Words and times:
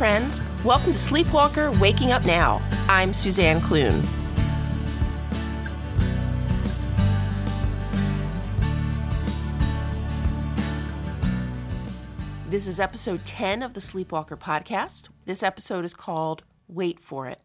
Friends. 0.00 0.40
Welcome 0.64 0.92
to 0.92 0.98
Sleepwalker 0.98 1.78
Waking 1.78 2.10
Up 2.10 2.24
Now. 2.24 2.62
I'm 2.88 3.12
Suzanne 3.12 3.60
Clune. 3.60 4.00
This 12.48 12.66
is 12.66 12.80
episode 12.80 13.26
10 13.26 13.62
of 13.62 13.74
the 13.74 13.80
Sleepwalker 13.82 14.38
podcast. 14.38 15.10
This 15.26 15.42
episode 15.42 15.84
is 15.84 15.92
called 15.92 16.44
Wait 16.66 16.98
for 16.98 17.26
It. 17.26 17.42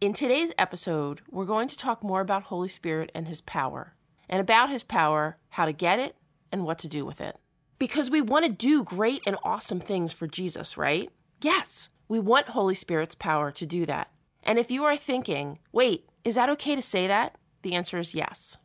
In 0.00 0.12
today's 0.12 0.52
episode, 0.58 1.20
we're 1.30 1.44
going 1.44 1.68
to 1.68 1.76
talk 1.76 2.02
more 2.02 2.20
about 2.20 2.42
Holy 2.42 2.68
Spirit 2.68 3.12
and 3.14 3.28
His 3.28 3.40
power, 3.40 3.94
and 4.28 4.40
about 4.40 4.70
His 4.70 4.82
power, 4.82 5.38
how 5.50 5.66
to 5.66 5.72
get 5.72 6.00
it, 6.00 6.16
and 6.50 6.64
what 6.64 6.80
to 6.80 6.88
do 6.88 7.04
with 7.04 7.20
it. 7.20 7.36
Because 7.78 8.10
we 8.10 8.20
want 8.20 8.44
to 8.44 8.50
do 8.50 8.82
great 8.82 9.22
and 9.24 9.36
awesome 9.44 9.78
things 9.78 10.12
for 10.12 10.26
Jesus, 10.26 10.76
right? 10.76 11.12
Yes, 11.42 11.88
we 12.08 12.20
want 12.20 12.48
Holy 12.48 12.74
Spirit's 12.74 13.14
power 13.14 13.50
to 13.52 13.66
do 13.66 13.86
that. 13.86 14.10
And 14.42 14.58
if 14.58 14.70
you 14.70 14.84
are 14.84 14.96
thinking, 14.96 15.58
wait, 15.72 16.08
is 16.24 16.34
that 16.34 16.50
okay 16.50 16.76
to 16.76 16.82
say 16.82 17.06
that? 17.06 17.36
The 17.62 17.74
answer 17.74 17.98
is 17.98 18.14
yes. 18.14 18.58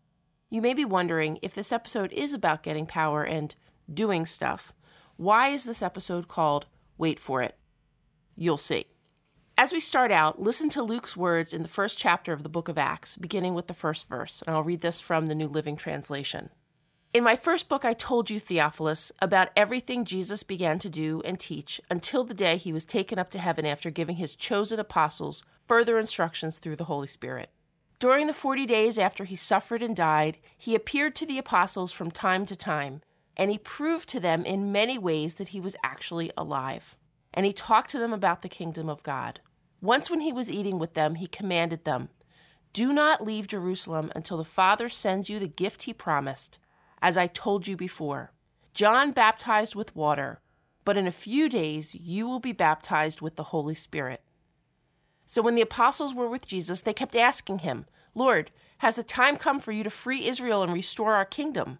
You 0.50 0.62
may 0.62 0.74
be 0.74 0.86
wondering 0.86 1.40
if 1.42 1.54
this 1.54 1.72
episode 1.72 2.12
is 2.14 2.34
about 2.34 2.64
getting 2.64 2.86
power 2.86 3.24
and 3.24 3.56
doing 3.92 4.26
stuff. 4.26 4.74
Why 5.18 5.50
is 5.50 5.64
this 5.64 5.82
episode 5.82 6.28
called 6.28 6.66
Wait 6.98 7.20
for 7.20 7.42
It? 7.42 7.58
You'll 8.36 8.58
see. 8.58 8.88
As 9.58 9.72
we 9.72 9.80
start 9.80 10.12
out, 10.12 10.42
listen 10.42 10.70
to 10.72 10.84
Luke's 10.84 11.16
words 11.16 11.54
in 11.54 11.62
the 11.62 11.70
first 11.70 11.98
chapter 11.98 12.34
of 12.34 12.44
the 12.44 12.50
book 12.50 12.68
of 12.68 12.78
Acts, 12.78 13.16
beginning 13.16 13.54
with 13.54 13.68
the 13.68 13.74
first 13.74 14.10
verse, 14.10 14.44
and 14.46 14.54
I'll 14.54 14.64
read 14.64 14.82
this 14.82 15.00
from 15.00 15.28
the 15.28 15.36
New 15.36 15.48
Living 15.48 15.78
Translation. 15.78 16.50
In 17.16 17.24
my 17.24 17.38
first 17.38 17.70
book, 17.70 17.86
I 17.86 17.94
told 17.94 18.30
you, 18.30 18.42
Theophilus, 18.42 19.10
about 19.22 19.48
everything 19.56 20.04
Jesus 20.04 20.44
began 20.44 20.80
to 20.80 20.90
do 20.90 21.22
and 21.24 21.40
teach 21.40 21.80
until 21.90 22.26
the 22.26 22.34
day 22.34 22.58
he 22.58 22.74
was 22.74 22.84
taken 22.84 23.18
up 23.18 23.30
to 23.30 23.40
heaven 23.40 23.66
after 23.66 23.90
giving 23.90 24.18
his 24.18 24.36
chosen 24.36 24.82
apostles 24.82 25.42
further 25.66 25.98
instructions 25.98 26.60
through 26.60 26.76
the 26.76 26.92
Holy 26.92 27.08
Spirit. 27.08 27.52
During 28.02 28.28
the 28.28 28.34
forty 28.34 28.66
days 28.66 29.00
after 29.00 29.24
he 29.24 29.38
suffered 29.38 29.82
and 29.82 29.96
died, 29.96 30.40
he 30.58 30.76
appeared 30.76 31.16
to 31.16 31.26
the 31.26 31.38
apostles 31.38 31.94
from 31.94 32.12
time 32.12 32.46
to 32.48 32.56
time, 32.58 33.00
and 33.38 33.50
he 33.50 33.58
proved 33.60 34.10
to 34.10 34.20
them 34.20 34.44
in 34.44 34.74
many 34.74 34.98
ways 34.98 35.36
that 35.36 35.48
he 35.56 35.62
was 35.62 35.78
actually 35.86 36.34
alive. 36.36 36.98
And 37.34 37.46
he 37.46 37.54
talked 37.54 37.92
to 37.92 37.98
them 37.98 38.12
about 38.12 38.42
the 38.42 38.50
kingdom 38.50 38.90
of 38.90 39.04
God. 39.04 39.40
Once, 39.80 40.10
when 40.10 40.20
he 40.20 40.34
was 40.34 40.52
eating 40.52 40.80
with 40.80 40.96
them, 40.96 41.16
he 41.16 41.28
commanded 41.28 41.86
them 41.86 42.10
Do 42.74 42.92
not 42.92 43.24
leave 43.24 43.48
Jerusalem 43.48 44.12
until 44.14 44.36
the 44.36 44.44
Father 44.44 44.90
sends 44.90 45.30
you 45.30 45.40
the 45.40 45.48
gift 45.48 45.84
he 45.84 45.94
promised 45.94 46.60
as 47.02 47.18
I 47.18 47.28
told 47.28 47.68
you 47.68 47.76
before. 47.76 48.32
John 48.74 49.12
baptized 49.12 49.76
with 49.76 49.96
water, 49.96 50.42
but 50.84 50.98
in 50.98 51.08
a 51.08 51.12
few 51.12 51.50
days 51.50 51.96
you 51.96 52.28
will 52.28 52.40
be 52.40 52.52
baptized 52.52 53.22
with 53.22 53.36
the 53.36 53.44
Holy 53.44 53.76
Spirit. 53.76 54.22
So 55.26 55.42
when 55.42 55.56
the 55.56 55.62
apostles 55.62 56.14
were 56.14 56.28
with 56.28 56.48
Jesus, 56.48 56.82
they 56.82 56.94
kept 56.94 57.16
asking 57.16 57.60
him, 57.60 57.86
Lord, 58.14 58.52
has 58.80 58.96
the 58.96 59.04
time 59.04 59.38
come 59.38 59.60
for 59.60 59.72
you 59.72 59.84
to 59.84 59.90
free 59.90 60.28
Israel 60.28 60.62
and 60.62 60.74
restore 60.74 61.14
our 61.14 61.26
kingdom? 61.26 61.80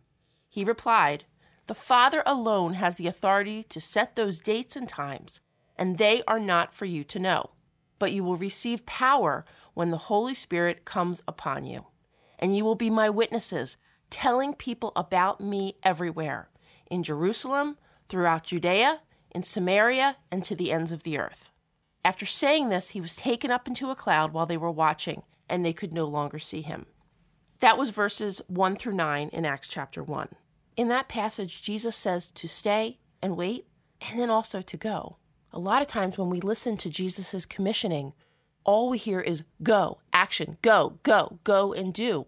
He 0.50 0.64
replied, 0.64 1.26
The 1.68 1.76
Father 1.76 2.24
alone 2.26 2.74
has 2.74 2.96
the 2.96 3.08
authority 3.08 3.64
to 3.64 3.80
set 3.80 4.16
those 4.16 4.40
dates 4.40 4.76
and 4.76 4.88
times, 4.90 5.42
and 5.78 5.98
they 5.98 6.24
are 6.28 6.40
not 6.40 6.74
for 6.74 6.86
you 6.86 7.04
to 7.06 7.20
know. 7.20 7.52
But 8.00 8.12
you 8.12 8.24
will 8.24 8.36
receive 8.36 8.86
power 8.86 9.46
when 9.74 9.92
the 9.92 9.98
Holy 9.98 10.34
Spirit 10.34 10.86
comes 10.86 11.22
upon 11.28 11.66
you, 11.66 11.86
and 12.40 12.56
you 12.56 12.64
will 12.66 12.76
be 12.76 12.90
my 12.90 13.10
witnesses 13.10 13.78
telling 14.10 14.54
people 14.54 14.92
about 14.96 15.42
me 15.42 15.76
everywhere 15.84 16.50
in 16.90 17.04
Jerusalem, 17.04 17.78
throughout 18.08 18.44
Judea, 18.44 19.02
in 19.32 19.44
Samaria, 19.44 20.18
and 20.32 20.44
to 20.44 20.56
the 20.56 20.72
ends 20.72 20.92
of 20.92 21.04
the 21.04 21.18
earth. 21.18 21.52
After 22.04 22.26
saying 22.26 22.70
this, 22.70 22.92
he 22.92 23.02
was 23.02 23.16
taken 23.16 23.50
up 23.50 23.68
into 23.68 23.90
a 23.90 23.96
cloud 23.96 24.32
while 24.32 24.46
they 24.46 24.58
were 24.58 24.72
watching, 24.72 25.24
and 25.50 25.66
they 25.66 25.74
could 25.74 25.92
no 25.92 26.06
longer 26.06 26.40
see 26.40 26.62
him. 26.62 26.86
That 27.60 27.78
was 27.78 27.90
verses 27.90 28.42
1 28.48 28.76
through 28.76 28.94
9 28.94 29.30
in 29.30 29.46
Acts 29.46 29.68
chapter 29.68 30.04
1. 30.04 30.30
In 30.78 30.90
that 30.90 31.08
passage, 31.08 31.62
Jesus 31.62 31.96
says 31.96 32.30
to 32.30 32.48
stay 32.48 33.00
and 33.22 33.36
wait, 33.36 33.66
and 34.02 34.20
then 34.20 34.30
also 34.30 34.62
to 34.62 34.78
go. 34.78 35.18
A 35.52 35.60
lot 35.60 35.82
of 35.82 35.88
times 35.88 36.18
when 36.18 36.30
we 36.30 36.42
listen 36.42 36.78
to 36.78 36.90
Jesus' 36.90 37.46
commissioning, 37.46 38.14
all 38.66 38.90
we 38.90 38.98
hear 38.98 39.22
is 39.22 39.44
go, 39.64 40.00
action, 40.12 40.58
go, 40.62 41.00
go, 41.04 41.40
go, 41.44 41.74
and 41.74 41.94
do. 41.94 42.26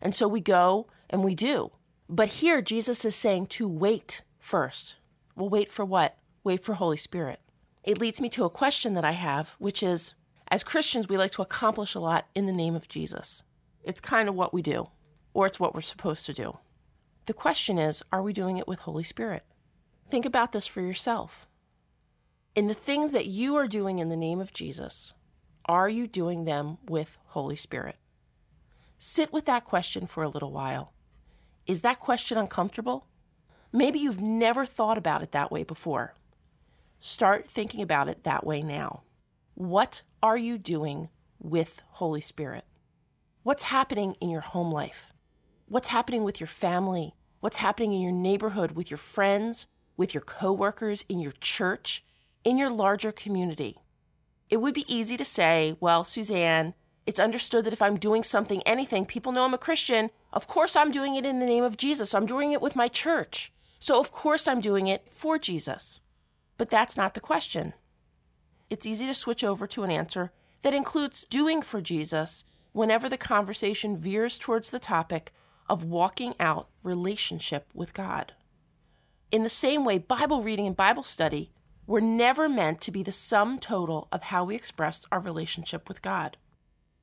And 0.00 0.14
so 0.14 0.26
we 0.26 0.40
go 0.40 0.86
and 1.10 1.22
we 1.22 1.34
do. 1.34 1.72
But 2.08 2.28
here, 2.28 2.62
Jesus 2.62 3.04
is 3.04 3.14
saying 3.14 3.46
to 3.48 3.68
wait 3.68 4.22
first. 4.38 4.96
Well, 5.36 5.48
wait 5.48 5.70
for 5.70 5.84
what? 5.84 6.16
Wait 6.42 6.64
for 6.64 6.74
Holy 6.74 6.96
Spirit. 6.96 7.40
It 7.84 7.98
leads 7.98 8.20
me 8.20 8.28
to 8.30 8.44
a 8.44 8.50
question 8.50 8.94
that 8.94 9.04
I 9.04 9.12
have, 9.12 9.56
which 9.58 9.82
is 9.82 10.14
as 10.48 10.64
Christians, 10.64 11.08
we 11.08 11.16
like 11.16 11.30
to 11.32 11.42
accomplish 11.42 11.94
a 11.94 12.00
lot 12.00 12.26
in 12.34 12.46
the 12.46 12.52
name 12.52 12.74
of 12.74 12.88
Jesus. 12.88 13.44
It's 13.84 14.00
kind 14.00 14.28
of 14.28 14.34
what 14.34 14.52
we 14.52 14.62
do, 14.62 14.88
or 15.32 15.46
it's 15.46 15.60
what 15.60 15.74
we're 15.74 15.80
supposed 15.80 16.26
to 16.26 16.32
do. 16.32 16.58
The 17.26 17.34
question 17.34 17.78
is 17.78 18.02
are 18.10 18.22
we 18.22 18.32
doing 18.32 18.56
it 18.56 18.66
with 18.66 18.80
Holy 18.80 19.04
Spirit? 19.04 19.44
Think 20.08 20.24
about 20.24 20.50
this 20.50 20.66
for 20.66 20.80
yourself. 20.80 21.46
In 22.56 22.66
the 22.66 22.74
things 22.74 23.12
that 23.12 23.26
you 23.26 23.54
are 23.54 23.68
doing 23.68 24.00
in 24.00 24.08
the 24.08 24.16
name 24.16 24.40
of 24.40 24.52
Jesus, 24.52 25.14
are 25.66 25.88
you 25.88 26.08
doing 26.08 26.44
them 26.44 26.78
with 26.88 27.18
Holy 27.26 27.54
Spirit? 27.54 27.96
Sit 28.98 29.32
with 29.32 29.44
that 29.44 29.64
question 29.64 30.06
for 30.06 30.24
a 30.24 30.28
little 30.28 30.50
while. 30.50 30.92
Is 31.70 31.82
that 31.82 32.00
question 32.00 32.36
uncomfortable? 32.36 33.06
Maybe 33.72 34.00
you've 34.00 34.20
never 34.20 34.66
thought 34.66 34.98
about 34.98 35.22
it 35.22 35.30
that 35.30 35.52
way 35.52 35.62
before. 35.62 36.14
Start 36.98 37.48
thinking 37.48 37.80
about 37.80 38.08
it 38.08 38.24
that 38.24 38.44
way 38.44 38.60
now. 38.60 39.04
What 39.54 40.02
are 40.20 40.36
you 40.36 40.58
doing 40.58 41.10
with 41.38 41.80
Holy 41.90 42.20
Spirit? 42.20 42.64
What's 43.44 43.62
happening 43.62 44.16
in 44.20 44.30
your 44.30 44.40
home 44.40 44.72
life? 44.72 45.12
What's 45.66 45.90
happening 45.90 46.24
with 46.24 46.40
your 46.40 46.48
family? 46.48 47.14
What's 47.38 47.58
happening 47.58 47.92
in 47.92 48.00
your 48.00 48.10
neighborhood 48.10 48.72
with 48.72 48.90
your 48.90 48.98
friends, 48.98 49.68
with 49.96 50.12
your 50.12 50.22
coworkers, 50.22 51.04
in 51.08 51.20
your 51.20 51.34
church, 51.40 52.04
in 52.42 52.58
your 52.58 52.70
larger 52.70 53.12
community? 53.12 53.76
It 54.48 54.56
would 54.56 54.74
be 54.74 54.92
easy 54.92 55.16
to 55.16 55.24
say, 55.24 55.76
well, 55.78 56.02
Suzanne, 56.02 56.74
it's 57.06 57.20
understood 57.20 57.64
that 57.64 57.72
if 57.72 57.82
I'm 57.82 57.96
doing 57.96 58.22
something, 58.22 58.62
anything, 58.62 59.06
people 59.06 59.32
know 59.32 59.44
I'm 59.44 59.54
a 59.54 59.58
Christian. 59.58 60.10
Of 60.32 60.46
course, 60.46 60.76
I'm 60.76 60.90
doing 60.90 61.14
it 61.14 61.26
in 61.26 61.38
the 61.38 61.46
name 61.46 61.64
of 61.64 61.76
Jesus. 61.76 62.14
I'm 62.14 62.26
doing 62.26 62.52
it 62.52 62.60
with 62.60 62.76
my 62.76 62.88
church. 62.88 63.52
So, 63.78 63.98
of 63.98 64.12
course, 64.12 64.46
I'm 64.46 64.60
doing 64.60 64.86
it 64.86 65.08
for 65.08 65.38
Jesus. 65.38 66.00
But 66.58 66.70
that's 66.70 66.96
not 66.96 67.14
the 67.14 67.20
question. 67.20 67.72
It's 68.68 68.86
easy 68.86 69.06
to 69.06 69.14
switch 69.14 69.42
over 69.42 69.66
to 69.68 69.82
an 69.82 69.90
answer 69.90 70.32
that 70.62 70.74
includes 70.74 71.24
doing 71.24 71.62
for 71.62 71.80
Jesus 71.80 72.44
whenever 72.72 73.08
the 73.08 73.16
conversation 73.16 73.96
veers 73.96 74.36
towards 74.36 74.70
the 74.70 74.78
topic 74.78 75.32
of 75.68 75.84
walking 75.84 76.34
out 76.38 76.68
relationship 76.82 77.66
with 77.74 77.94
God. 77.94 78.34
In 79.32 79.42
the 79.42 79.48
same 79.48 79.84
way, 79.84 79.98
Bible 79.98 80.42
reading 80.42 80.66
and 80.66 80.76
Bible 80.76 81.02
study 81.02 81.50
were 81.86 82.00
never 82.00 82.48
meant 82.48 82.80
to 82.82 82.90
be 82.90 83.02
the 83.02 83.12
sum 83.12 83.58
total 83.58 84.08
of 84.12 84.24
how 84.24 84.44
we 84.44 84.54
express 84.54 85.06
our 85.10 85.20
relationship 85.20 85.88
with 85.88 86.02
God. 86.02 86.36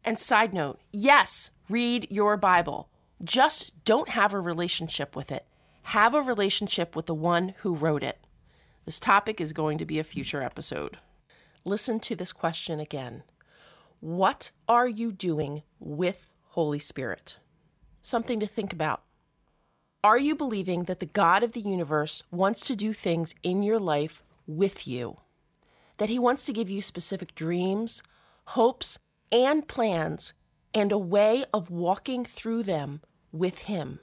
And 0.07 0.17
side 0.17 0.53
note, 0.53 0.79
yes, 0.93 1.51
read 1.67 2.07
your 2.09 2.37
Bible. 2.37 2.87
Just 3.21 3.83
don't 3.83 4.07
have 4.07 4.33
a 4.33 4.39
relationship 4.39 5.17
with 5.17 5.33
it. 5.33 5.45
Have 5.81 6.13
a 6.13 6.21
relationship 6.21 6.95
with 6.95 7.07
the 7.07 7.13
one 7.13 7.55
who 7.57 7.75
wrote 7.75 8.03
it. 8.03 8.17
This 8.85 9.01
topic 9.01 9.41
is 9.41 9.51
going 9.51 9.77
to 9.79 9.85
be 9.85 9.99
a 9.99 10.05
future 10.05 10.41
episode. 10.41 10.99
Listen 11.65 11.99
to 11.99 12.15
this 12.15 12.31
question 12.31 12.79
again 12.79 13.23
What 13.99 14.51
are 14.69 14.87
you 14.87 15.11
doing 15.11 15.63
with 15.77 16.29
Holy 16.51 16.79
Spirit? 16.79 17.35
Something 18.01 18.39
to 18.39 18.47
think 18.47 18.71
about. 18.71 19.03
Are 20.05 20.17
you 20.17 20.35
believing 20.35 20.85
that 20.85 21.01
the 21.01 21.05
God 21.05 21.43
of 21.43 21.51
the 21.51 21.59
universe 21.59 22.23
wants 22.31 22.61
to 22.67 22.77
do 22.77 22.93
things 22.93 23.35
in 23.43 23.61
your 23.61 23.77
life 23.77 24.23
with 24.47 24.87
you? 24.87 25.17
That 25.97 26.07
he 26.07 26.17
wants 26.17 26.45
to 26.45 26.53
give 26.53 26.69
you 26.69 26.81
specific 26.81 27.35
dreams, 27.35 28.01
hopes, 28.45 28.99
and 29.31 29.67
plans 29.67 30.33
and 30.73 30.91
a 30.91 30.97
way 30.97 31.43
of 31.53 31.69
walking 31.69 32.23
through 32.25 32.63
them 32.63 33.01
with 33.31 33.59
Him. 33.59 33.99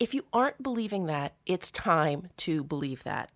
If 0.00 0.14
you 0.14 0.24
aren't 0.32 0.62
believing 0.62 1.06
that, 1.06 1.34
it's 1.44 1.70
time 1.70 2.28
to 2.38 2.62
believe 2.62 3.02
that. 3.02 3.30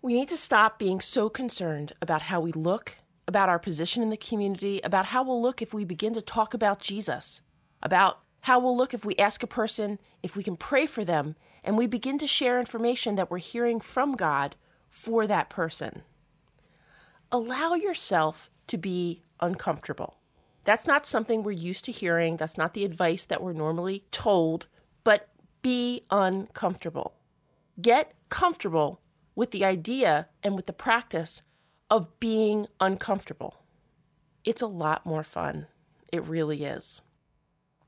We 0.00 0.14
need 0.14 0.28
to 0.28 0.36
stop 0.36 0.78
being 0.78 1.00
so 1.00 1.28
concerned 1.28 1.92
about 2.00 2.22
how 2.22 2.40
we 2.40 2.52
look, 2.52 2.96
about 3.26 3.48
our 3.48 3.58
position 3.58 4.02
in 4.02 4.10
the 4.10 4.16
community, 4.16 4.80
about 4.82 5.06
how 5.06 5.22
we'll 5.22 5.42
look 5.42 5.60
if 5.60 5.74
we 5.74 5.84
begin 5.84 6.14
to 6.14 6.22
talk 6.22 6.54
about 6.54 6.80
Jesus, 6.80 7.42
about 7.82 8.20
how 8.42 8.58
we'll 8.58 8.76
look 8.76 8.94
if 8.94 9.04
we 9.04 9.16
ask 9.16 9.42
a 9.42 9.48
person 9.48 9.98
if 10.22 10.36
we 10.36 10.42
can 10.42 10.56
pray 10.56 10.86
for 10.86 11.04
them 11.04 11.34
and 11.64 11.76
we 11.76 11.86
begin 11.86 12.18
to 12.18 12.26
share 12.26 12.58
information 12.58 13.16
that 13.16 13.30
we're 13.30 13.38
hearing 13.38 13.80
from 13.80 14.12
God 14.14 14.56
for 14.88 15.26
that 15.26 15.50
person. 15.50 16.02
Allow 17.30 17.74
yourself 17.74 18.48
to 18.68 18.78
be 18.78 19.22
uncomfortable. 19.40 20.17
That's 20.64 20.86
not 20.86 21.06
something 21.06 21.42
we're 21.42 21.52
used 21.52 21.84
to 21.86 21.92
hearing. 21.92 22.36
That's 22.36 22.58
not 22.58 22.74
the 22.74 22.84
advice 22.84 23.24
that 23.26 23.42
we're 23.42 23.52
normally 23.52 24.04
told, 24.10 24.66
but 25.04 25.28
be 25.62 26.04
uncomfortable. 26.10 27.14
Get 27.80 28.12
comfortable 28.28 29.00
with 29.34 29.50
the 29.50 29.64
idea 29.64 30.28
and 30.42 30.56
with 30.56 30.66
the 30.66 30.72
practice 30.72 31.42
of 31.90 32.18
being 32.20 32.66
uncomfortable. 32.80 33.62
It's 34.44 34.62
a 34.62 34.66
lot 34.66 35.06
more 35.06 35.22
fun. 35.22 35.66
It 36.12 36.24
really 36.24 36.64
is. 36.64 37.02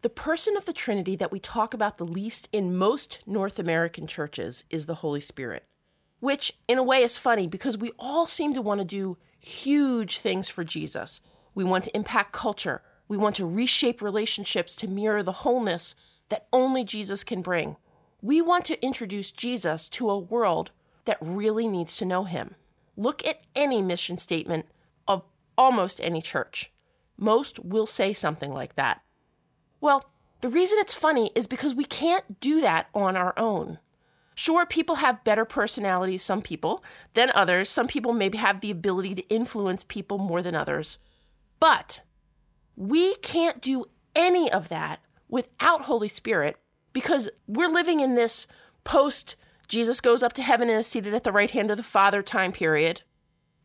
The 0.02 0.08
person 0.08 0.56
of 0.56 0.64
the 0.64 0.72
Trinity 0.72 1.14
that 1.16 1.30
we 1.30 1.40
talk 1.40 1.74
about 1.74 1.98
the 1.98 2.06
least 2.06 2.48
in 2.52 2.76
most 2.76 3.20
North 3.26 3.58
American 3.58 4.06
churches 4.06 4.64
is 4.70 4.86
the 4.86 4.96
Holy 4.96 5.20
Spirit, 5.20 5.64
which 6.20 6.54
in 6.66 6.78
a 6.78 6.82
way 6.82 7.02
is 7.02 7.18
funny 7.18 7.46
because 7.46 7.76
we 7.76 7.92
all 7.98 8.24
seem 8.24 8.54
to 8.54 8.62
want 8.62 8.78
to 8.78 8.84
do 8.84 9.18
huge 9.38 10.18
things 10.18 10.48
for 10.48 10.64
Jesus. 10.64 11.20
We 11.60 11.64
want 11.64 11.84
to 11.84 11.94
impact 11.94 12.32
culture. 12.32 12.80
We 13.06 13.18
want 13.18 13.36
to 13.36 13.44
reshape 13.44 14.00
relationships 14.00 14.74
to 14.76 14.88
mirror 14.88 15.22
the 15.22 15.44
wholeness 15.44 15.94
that 16.30 16.46
only 16.54 16.84
Jesus 16.84 17.22
can 17.22 17.42
bring. 17.42 17.76
We 18.22 18.40
want 18.40 18.64
to 18.64 18.82
introduce 18.82 19.30
Jesus 19.30 19.86
to 19.90 20.08
a 20.08 20.18
world 20.18 20.70
that 21.04 21.18
really 21.20 21.68
needs 21.68 21.98
to 21.98 22.06
know 22.06 22.24
him. 22.24 22.54
Look 22.96 23.26
at 23.26 23.42
any 23.54 23.82
mission 23.82 24.16
statement 24.16 24.68
of 25.06 25.22
almost 25.58 26.00
any 26.00 26.22
church. 26.22 26.72
Most 27.18 27.62
will 27.62 27.86
say 27.86 28.14
something 28.14 28.54
like 28.54 28.76
that. 28.76 29.02
Well, 29.82 30.02
the 30.40 30.48
reason 30.48 30.78
it's 30.78 30.94
funny 30.94 31.30
is 31.34 31.46
because 31.46 31.74
we 31.74 31.84
can't 31.84 32.40
do 32.40 32.62
that 32.62 32.86
on 32.94 33.18
our 33.18 33.34
own. 33.38 33.80
Sure, 34.34 34.64
people 34.64 34.94
have 34.94 35.24
better 35.24 35.44
personalities, 35.44 36.22
some 36.22 36.40
people, 36.40 36.82
than 37.12 37.30
others. 37.34 37.68
Some 37.68 37.86
people 37.86 38.14
maybe 38.14 38.38
have 38.38 38.62
the 38.62 38.70
ability 38.70 39.14
to 39.16 39.28
influence 39.28 39.84
people 39.84 40.16
more 40.16 40.40
than 40.40 40.54
others. 40.54 40.96
But 41.60 42.02
we 42.74 43.14
can't 43.16 43.60
do 43.60 43.86
any 44.16 44.50
of 44.50 44.68
that 44.70 45.00
without 45.28 45.82
Holy 45.82 46.08
Spirit 46.08 46.56
because 46.92 47.28
we're 47.46 47.68
living 47.68 48.00
in 48.00 48.14
this 48.14 48.46
post 48.82 49.36
Jesus 49.70 50.00
goes 50.00 50.24
up 50.24 50.32
to 50.32 50.42
heaven 50.42 50.68
and 50.68 50.80
is 50.80 50.88
seated 50.88 51.14
at 51.14 51.22
the 51.22 51.30
right 51.30 51.52
hand 51.52 51.70
of 51.70 51.76
the 51.76 51.84
Father 51.84 52.24
time 52.24 52.50
period. 52.50 53.02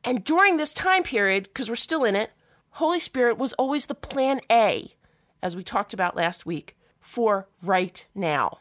And 0.04 0.24
during 0.24 0.58
this 0.58 0.72
time 0.72 1.02
period, 1.02 1.46
because 1.46 1.68
we're 1.68 1.76
still 1.76 2.04
in 2.04 2.16
it, 2.16 2.32
Holy 2.74 3.00
Spirit 3.00 3.40
was 3.40 3.54
always 3.54 3.88
the 3.88 3.96
plan 3.96 4.40
A 4.52 4.94
as 5.42 5.56
we 5.56 5.64
talked 5.64 5.96
about 5.96 6.16
last 6.16 6.46
week, 6.46 6.78
for 7.00 7.50
right 7.62 8.06
now. 8.14 8.60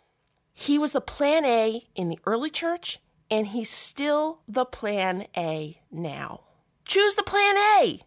He 0.55 0.79
was 0.79 0.93
the 0.93 1.03
plan 1.03 1.45
A 1.45 1.87
in 1.95 2.09
the 2.09 2.19
early 2.25 2.49
church, 2.49 2.99
and 3.31 3.49
he's 3.49 3.71
still 3.71 4.41
the 4.49 4.65
plan 4.65 5.27
A 5.37 5.83
now. 5.91 6.45
Choose 6.87 7.15
the 7.15 7.23
plan 7.23 7.57
A. 7.59 8.01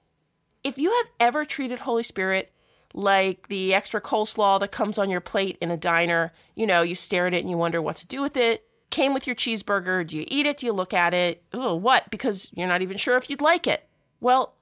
If 0.68 0.78
you 0.78 0.92
have 0.92 1.08
ever 1.22 1.46
treated 1.46 1.80
Holy 1.80 2.04
Spirit 2.04 2.52
like 2.94 3.48
the 3.48 3.74
extra 3.74 4.02
coleslaw 4.02 4.60
that 4.60 4.74
comes 4.74 4.98
on 4.98 5.10
your 5.10 5.22
plate 5.22 5.58
in 5.62 5.72
a 5.72 5.78
diner, 5.78 6.34
you 6.56 6.68
know, 6.68 6.82
you 6.82 6.94
stare 6.94 7.26
at 7.26 7.34
it 7.34 7.40
and 7.40 7.50
you 7.50 7.56
wonder 7.56 7.82
what 7.82 7.96
to 7.96 8.06
do 8.06 8.22
with 8.22 8.36
it. 8.36 8.68
Came 8.90 9.14
with 9.14 9.26
your 9.26 9.36
cheeseburger. 9.36 10.06
Do 10.06 10.18
you 10.18 10.26
eat 10.28 10.46
it? 10.46 10.58
Do 10.58 10.66
you 10.66 10.74
look 10.74 10.94
at 10.94 11.14
it? 11.14 11.42
Oh, 11.54 11.74
what? 11.74 12.10
Because 12.10 12.52
you're 12.54 12.68
not 12.68 12.82
even 12.82 12.98
sure 12.98 13.16
if 13.16 13.30
you'd 13.30 13.40
like 13.40 13.66
it. 13.66 13.88
Well, 14.20 14.56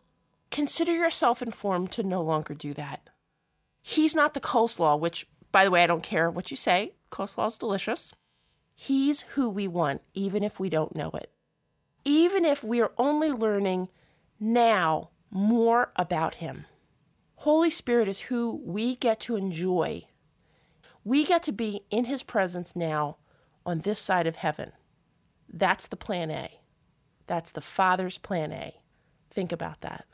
consider 0.51 0.93
yourself 0.93 1.41
informed 1.41 1.91
to 1.93 2.03
no 2.03 2.21
longer 2.21 2.53
do 2.53 2.75
that. 2.75 3.09
He's 3.81 4.13
not 4.13 4.35
the 4.35 4.39
coleslaw, 4.39 4.99
which, 4.99 5.27
by 5.51 5.65
the 5.65 5.71
way, 5.71 5.83
I 5.83 5.87
don't 5.87 6.03
care 6.03 6.29
what 6.29 6.51
you 6.51 6.57
say. 6.57 6.93
Coleslaw 7.09 7.47
is 7.47 7.57
delicious. 7.57 8.13
He's 8.75 9.21
who 9.21 9.49
we 9.49 9.67
want, 9.67 10.03
even 10.13 10.43
if 10.43 10.59
we 10.59 10.69
don't 10.69 10.95
know 10.95 11.09
it. 11.15 11.31
Even 12.03 12.45
if 12.45 12.63
we 12.63 12.79
are 12.79 12.91
only 12.99 13.31
learning 13.31 13.89
now 14.39 15.09
more 15.35 15.91
about 15.97 16.35
Him. 16.35 16.65
Holy 17.35 17.69
Spirit 17.69 18.07
is 18.07 18.21
who 18.21 18.61
we 18.63 18.95
get 18.95 19.19
to 19.21 19.35
enjoy. 19.35 20.05
We 21.03 21.25
get 21.25 21.43
to 21.43 21.51
be 21.51 21.81
in 21.91 22.05
His 22.05 22.23
presence 22.23 22.75
now 22.75 23.17
on 23.65 23.81
this 23.81 23.99
side 23.99 24.27
of 24.27 24.37
heaven. 24.37 24.71
That's 25.51 25.87
the 25.87 25.97
plan 25.97 26.31
A. 26.31 26.61
That's 27.27 27.51
the 27.51 27.61
Father's 27.61 28.17
plan 28.17 28.53
A. 28.53 28.75
Think 29.29 29.51
about 29.51 29.81
that. 29.81 30.05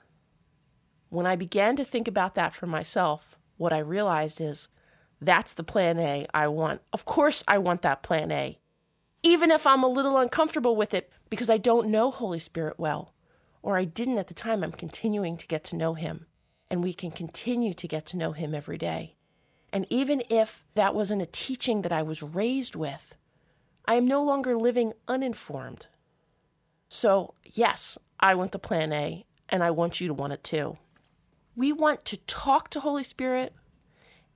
When 1.09 1.27
I 1.27 1.35
began 1.35 1.75
to 1.75 1.85
think 1.85 2.07
about 2.07 2.35
that 2.35 2.53
for 2.53 2.65
myself, 2.65 3.37
what 3.57 3.71
I 3.71 3.79
realized 3.79 4.41
is 4.41 4.69
that's 5.21 5.53
the 5.53 5.63
plan 5.63 5.99
A 5.99 6.25
I 6.33 6.47
want. 6.47 6.81
Of 6.91 7.05
course, 7.05 7.43
I 7.47 7.59
want 7.59 7.83
that 7.83 8.01
plan 8.01 8.31
A. 8.31 8.57
Even 9.21 9.51
if 9.51 9.67
I'm 9.67 9.83
a 9.83 9.87
little 9.87 10.17
uncomfortable 10.17 10.75
with 10.75 10.95
it 10.95 11.11
because 11.29 11.49
I 11.49 11.59
don't 11.59 11.89
know 11.89 12.09
Holy 12.09 12.39
Spirit 12.39 12.79
well, 12.79 13.13
or 13.61 13.77
I 13.77 13.85
didn't 13.85 14.17
at 14.17 14.27
the 14.27 14.33
time, 14.33 14.63
I'm 14.63 14.71
continuing 14.71 15.37
to 15.37 15.47
get 15.47 15.63
to 15.65 15.75
know 15.75 15.93
Him. 15.93 16.27
And 16.69 16.83
we 16.83 16.93
can 16.93 17.11
continue 17.11 17.73
to 17.73 17.87
get 17.87 18.05
to 18.07 18.17
know 18.17 18.31
Him 18.31 18.55
every 18.55 18.77
day. 18.77 19.15
And 19.73 19.85
even 19.89 20.23
if 20.29 20.65
that 20.75 20.95
wasn't 20.95 21.21
a 21.21 21.27
teaching 21.27 21.81
that 21.81 21.91
I 21.91 22.01
was 22.01 22.23
raised 22.23 22.75
with, 22.75 23.15
I 23.85 23.95
am 23.95 24.07
no 24.07 24.23
longer 24.23 24.55
living 24.57 24.93
uninformed. 25.07 25.87
So, 26.89 27.35
yes, 27.45 27.97
I 28.19 28.35
want 28.35 28.51
the 28.51 28.59
plan 28.59 28.91
A, 28.93 29.25
and 29.49 29.63
I 29.63 29.71
want 29.71 30.01
you 30.01 30.07
to 30.07 30.13
want 30.13 30.33
it 30.33 30.43
too 30.43 30.77
we 31.55 31.71
want 31.71 32.05
to 32.05 32.17
talk 32.17 32.69
to 32.71 32.79
Holy 32.79 33.03
Spirit 33.03 33.53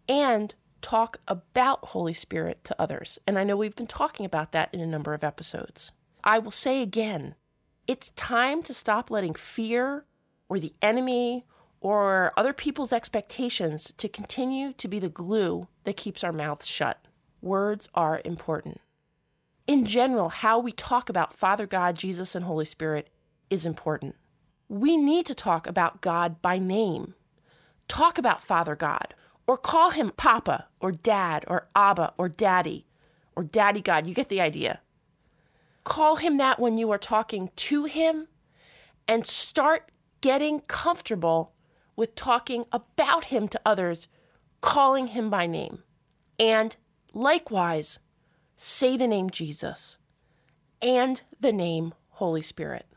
and 0.08 0.54
talk 0.82 1.20
about 1.28 1.86
Holy 1.86 2.14
Spirit 2.14 2.64
to 2.66 2.80
others. 2.80 3.18
And 3.26 3.40
I 3.40 3.44
know 3.44 3.56
we've 3.56 3.76
been 3.76 3.88
talking 3.88 4.26
about 4.26 4.52
that 4.52 4.74
in 4.74 4.80
a 4.80 4.86
number 4.86 5.14
of 5.14 5.24
episodes. 5.24 5.92
I 6.24 6.40
will 6.40 6.52
say 6.52 6.82
again, 6.82 7.36
it's 7.88 8.12
time 8.12 8.64
to 8.64 8.74
stop 8.74 9.12
letting 9.12 9.34
fear 9.34 10.06
or 10.50 10.60
the 10.60 10.74
enemy 10.82 11.46
or 11.82 12.34
other 12.36 12.54
people's 12.54 12.94
expectations 12.94 13.94
to 13.98 14.10
continue 14.10 14.74
to 14.74 14.88
be 14.88 15.00
the 15.00 15.10
glue 15.10 15.68
that 15.84 15.98
keeps 15.98 16.24
our 16.24 16.34
mouths 16.34 16.66
shut. 16.66 17.06
Words 17.42 17.88
are 17.94 18.22
important. 18.26 18.82
In 19.68 19.86
general, 19.86 20.30
how 20.30 20.60
we 20.60 20.72
talk 20.72 21.10
about 21.10 21.34
Father 21.34 21.66
God, 21.68 21.98
Jesus, 21.98 22.36
and 22.36 22.46
Holy 22.46 22.66
Spirit 22.66 23.10
is 23.50 23.66
important 23.66 24.16
we 24.68 24.98
need 24.98 25.26
to 25.28 25.36
talk 25.36 25.68
about 25.68 26.02
God 26.02 26.42
by 26.42 26.58
name. 26.58 27.14
Talk 27.88 28.18
about 28.18 28.44
Father 28.44 28.76
God, 28.76 29.14
or 29.48 29.58
call 29.58 29.92
him 29.92 30.12
Papa, 30.18 30.68
or 30.80 30.92
Dad, 30.92 31.46
or 31.48 31.68
Abba, 31.76 32.14
or 32.18 32.30
Daddy, 32.30 32.86
or 33.36 33.44
Daddy 33.44 33.82
God. 33.82 34.08
You 34.08 34.16
get 34.16 34.30
the 34.30 34.42
idea. 34.42 34.82
Call 35.86 36.18
him 36.18 36.36
that 36.38 36.60
when 36.60 36.78
you 36.78 36.92
are 36.92 36.98
talking 36.98 37.52
to 37.56 37.86
him, 37.86 38.28
and 39.08 39.26
start 39.26 39.92
getting 40.22 40.62
comfortable 40.62 41.54
with 41.96 42.16
talking 42.16 42.66
about 42.72 43.26
him 43.26 43.48
to 43.48 43.62
others, 43.66 44.08
calling 44.62 45.08
him 45.08 45.30
by 45.30 45.46
name. 45.46 45.84
And 46.40 46.76
likewise, 47.14 48.00
say 48.58 48.98
the 48.98 49.08
name 49.08 49.30
Jesus 49.30 49.98
and 50.82 51.22
the 51.40 51.54
name 51.54 51.94
Holy 52.10 52.42
Spirit. 52.42 52.88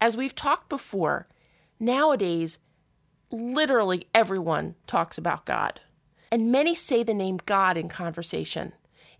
As 0.00 0.16
we've 0.16 0.34
talked 0.34 0.68
before, 0.68 1.28
nowadays, 1.78 2.58
literally 3.30 4.06
everyone 4.14 4.74
talks 4.86 5.18
about 5.18 5.44
God. 5.44 5.80
And 6.32 6.50
many 6.50 6.74
say 6.74 7.02
the 7.02 7.14
name 7.14 7.38
God 7.44 7.76
in 7.76 7.88
conversation. 7.88 8.72